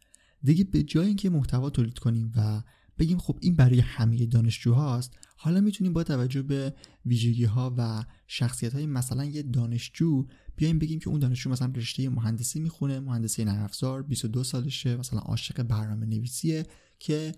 دیگه 0.43 0.65
به 0.65 0.83
جای 0.83 1.07
اینکه 1.07 1.31
محتوا 1.31 1.71
تولید 1.71 1.99
کنیم 1.99 2.33
و 2.37 2.63
بگیم 2.99 3.19
خب 3.19 3.39
این 3.41 3.57
برای 3.57 3.81
همه 3.81 4.27
دانشجوهاست 4.27 5.19
حالا 5.37 5.61
می‌تونیم 5.61 5.93
با 5.93 6.05
توجه 6.05 6.43
به 6.43 6.75
ویژگی 7.07 7.45
ها 7.45 7.75
و 7.79 8.05
شخصیت 8.27 8.75
های 8.75 8.87
مثلا 8.87 9.25
یه 9.25 9.43
دانشجو 9.43 10.27
بیایم 10.57 10.79
بگیم 10.79 10.99
که 10.99 11.09
اون 11.09 11.21
دانشجو 11.21 11.51
مثلا 11.51 11.73
رشته 11.75 12.09
مهندسی 12.09 12.61
می‌خونه 12.61 13.01
مهندسی 13.01 13.45
نرم 13.45 13.63
افزار 13.63 14.03
22 14.03 14.45
سالشه 14.45 14.97
مثلا 14.97 15.19
عاشق 15.19 15.63
برنامه 15.63 16.07
نویسیه 16.07 16.67
که 17.05 17.33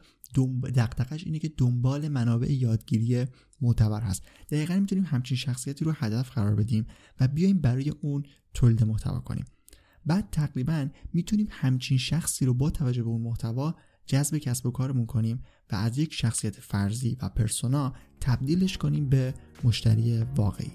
دقدقش 0.74 1.24
اینه 1.24 1.38
که 1.38 1.52
دنبال 1.56 2.08
منابع 2.08 2.52
یادگیری 2.52 3.24
معتبر 3.60 4.00
هست. 4.00 4.22
دقیقا 4.50 4.74
می‌تونیم 4.74 5.04
همچین 5.04 5.36
شخصیتی 5.36 5.84
رو 5.84 5.92
هدف 5.92 6.30
قرار 6.30 6.54
بدیم 6.54 6.86
و 7.20 7.28
بیایم 7.28 7.58
برای 7.58 7.90
اون 7.90 8.22
تولید 8.54 8.84
محتوا 8.84 9.20
کنیم. 9.20 9.44
بعد 10.06 10.28
تقریبا 10.32 10.88
می‌تونیم 11.12 11.48
همچین 11.50 11.98
شخصی 11.98 12.46
رو 12.46 12.54
با 12.54 12.70
توجه 12.70 13.02
به 13.02 13.08
اون 13.08 13.22
محتوا 13.22 13.74
جذب 14.06 14.38
کسب 14.38 14.66
و 14.66 14.70
کارمون 14.70 15.06
کنیم 15.06 15.42
و 15.72 15.74
از 15.74 15.98
یک 15.98 16.14
شخصیت 16.14 16.60
فرضی 16.60 17.16
و 17.22 17.28
پرسونا 17.28 17.94
تبدیلش 18.20 18.78
کنیم 18.78 19.08
به 19.08 19.34
مشتری 19.64 20.22
واقعی. 20.22 20.72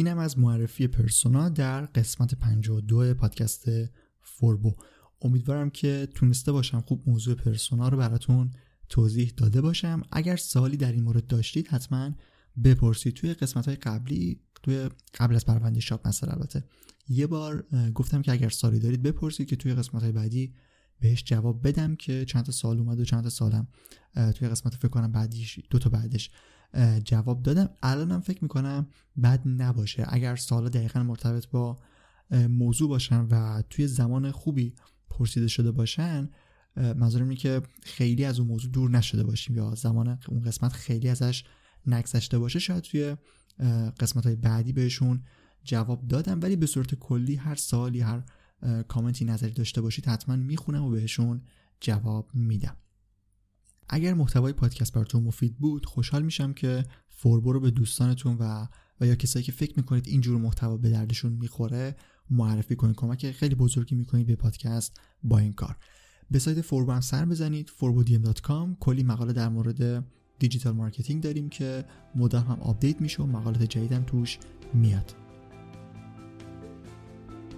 اینم 0.00 0.18
از 0.18 0.38
معرفی 0.38 0.86
پرسونا 0.86 1.48
در 1.48 1.86
قسمت 1.86 2.34
52 2.34 3.14
پادکست 3.14 3.64
فوربو. 4.20 4.74
امیدوارم 5.22 5.70
که 5.70 6.08
تونسته 6.14 6.52
باشم 6.52 6.80
خوب 6.80 7.02
موضوع 7.06 7.34
پرسونا 7.34 7.88
رو 7.88 7.98
براتون 7.98 8.50
توضیح 8.88 9.32
داده 9.36 9.60
باشم. 9.60 10.02
اگر 10.12 10.36
سوالی 10.36 10.76
در 10.76 10.92
این 10.92 11.04
مورد 11.04 11.26
داشتید 11.26 11.68
حتما 11.68 12.10
بپرسید. 12.64 13.14
توی 13.14 13.34
قسمت 13.34 13.66
های 13.66 13.76
قبلی 13.76 14.40
توی 14.62 14.88
قبل 15.18 15.34
از 15.34 15.46
پرونده 15.46 15.80
شاپ 15.80 16.08
مثلا 16.08 16.32
البته 16.32 16.64
یه 17.08 17.26
بار 17.26 17.66
گفتم 17.94 18.22
که 18.22 18.32
اگر 18.32 18.48
سوالی 18.48 18.78
دارید 18.78 19.02
بپرسید 19.02 19.48
که 19.48 19.56
توی 19.56 19.74
قسمت 19.74 20.02
های 20.02 20.12
بعدی 20.12 20.54
بهش 21.00 21.24
جواب 21.24 21.68
بدم 21.68 21.96
که 21.96 22.24
چند 22.24 22.44
تا 22.44 22.52
سال 22.52 22.78
اومد 22.78 23.00
و 23.00 23.04
چند 23.04 23.22
تا 23.22 23.30
سالم 23.30 23.68
توی 24.34 24.48
قسمت 24.48 24.74
فکر 24.74 24.88
کنم 24.88 25.12
بعدیش 25.12 25.60
دو 25.70 25.78
تا 25.78 25.90
بعدش 25.90 26.30
جواب 27.04 27.42
دادم. 27.42 27.68
الانم 27.82 28.20
فکر 28.20 28.38
می‌کنم 28.42 28.86
بد 29.22 29.42
نباشه. 29.46 30.04
اگر 30.08 30.36
سالا 30.36 30.68
دقیقا 30.68 31.02
مرتبط 31.02 31.46
با 31.46 31.78
موضوع 32.30 32.88
باشن 32.88 33.26
و 33.30 33.62
توی 33.70 33.86
زمان 33.86 34.30
خوبی 34.30 34.74
پرسیده 35.10 35.48
شده 35.48 35.70
باشن 35.70 36.30
منظورم 36.76 37.28
اینه 37.28 37.36
که 37.36 37.62
خیلی 37.82 38.24
از 38.24 38.38
اون 38.38 38.48
موضوع 38.48 38.70
دور 38.70 38.90
نشده 38.90 39.24
باشیم 39.24 39.56
یا 39.56 39.74
زمان 39.74 40.18
اون 40.28 40.42
قسمت 40.42 40.72
خیلی 40.72 41.08
ازش 41.08 41.44
نگذشته 41.86 42.38
باشه. 42.38 42.58
شاید 42.58 42.82
توی 42.82 43.16
قسمت 44.00 44.26
های 44.26 44.36
بعدی 44.36 44.72
بهشون 44.72 45.22
جواب 45.64 46.08
دادم. 46.08 46.40
ولی 46.42 46.56
به 46.56 46.66
صورت 46.66 46.94
کلی 46.94 47.36
هر 47.36 47.54
سالی 47.54 48.00
هر 48.00 48.22
کامنتی 48.88 49.24
نظری 49.24 49.52
داشته 49.52 49.80
باشید 49.80 50.06
حتما 50.06 50.36
می‌خونم 50.36 50.84
و 50.84 50.90
بهشون 50.90 51.42
جواب 51.80 52.30
میدم. 52.34 52.76
اگر 53.92 54.14
محتوای 54.14 54.52
پادکست 54.52 54.92
براتون 54.92 55.22
مفید 55.22 55.58
بود 55.58 55.86
خوشحال 55.86 56.22
میشم 56.22 56.52
که 56.52 56.84
فوربو 57.08 57.52
رو 57.52 57.60
به 57.60 57.70
دوستانتون 57.70 58.36
و 58.36 58.66
و 59.00 59.06
یا 59.06 59.14
کسایی 59.14 59.44
که 59.44 59.52
فکر 59.52 59.72
می‌کنید 59.76 60.08
اینجور 60.08 60.38
محتوا 60.38 60.76
به 60.76 60.90
دردشون 60.90 61.32
می‌خوره 61.32 61.96
معرفی 62.30 62.76
کنید. 62.76 62.96
کمک 62.96 63.32
خیلی 63.32 63.54
بزرگی 63.54 63.94
می‌کنید 63.94 64.26
به 64.26 64.36
پادکست 64.36 65.00
با 65.22 65.38
این 65.38 65.52
کار. 65.52 65.76
به 66.30 66.38
سایت 66.38 66.60
فوربو 66.60 66.92
هم 66.92 67.00
سر 67.00 67.24
بزنید 67.24 67.70
forbodm.com 67.80 68.78
کلی 68.80 69.02
مقاله 69.02 69.32
در 69.32 69.48
مورد 69.48 70.04
digital 70.38 70.74
marketing 70.74 71.22
داریم 71.22 71.48
که 71.48 71.84
مدام 72.14 72.44
هم 72.44 72.60
update 72.60 73.00
میشه 73.00 73.22
و 73.22 73.26
مقالات 73.26 73.62
جدیدم 73.62 74.02
توش 74.02 74.38
میاد. 74.74 75.14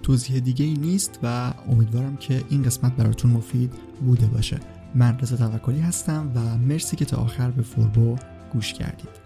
توضیح 0.03 0.39
دیگه 0.39 0.65
ای 0.65 0.73
نیست 0.73 1.19
و 1.23 1.53
امیدوارم 1.67 2.17
که 2.17 2.43
این 2.49 2.63
قسمت 2.63 2.95
براتون 2.95 3.31
مفید 3.31 3.73
بوده 4.05 4.25
باشه. 4.25 4.82
من 4.95 5.19
رضا 5.19 5.37
توکلی 5.37 5.79
هستم 5.79 6.31
و 6.35 6.57
مرسی 6.57 6.95
که 6.95 7.05
تا 7.05 7.17
آخر 7.17 7.51
به 7.51 7.61
فوربو 7.61 8.15
گوش 8.53 8.73
کردید. 8.73 9.22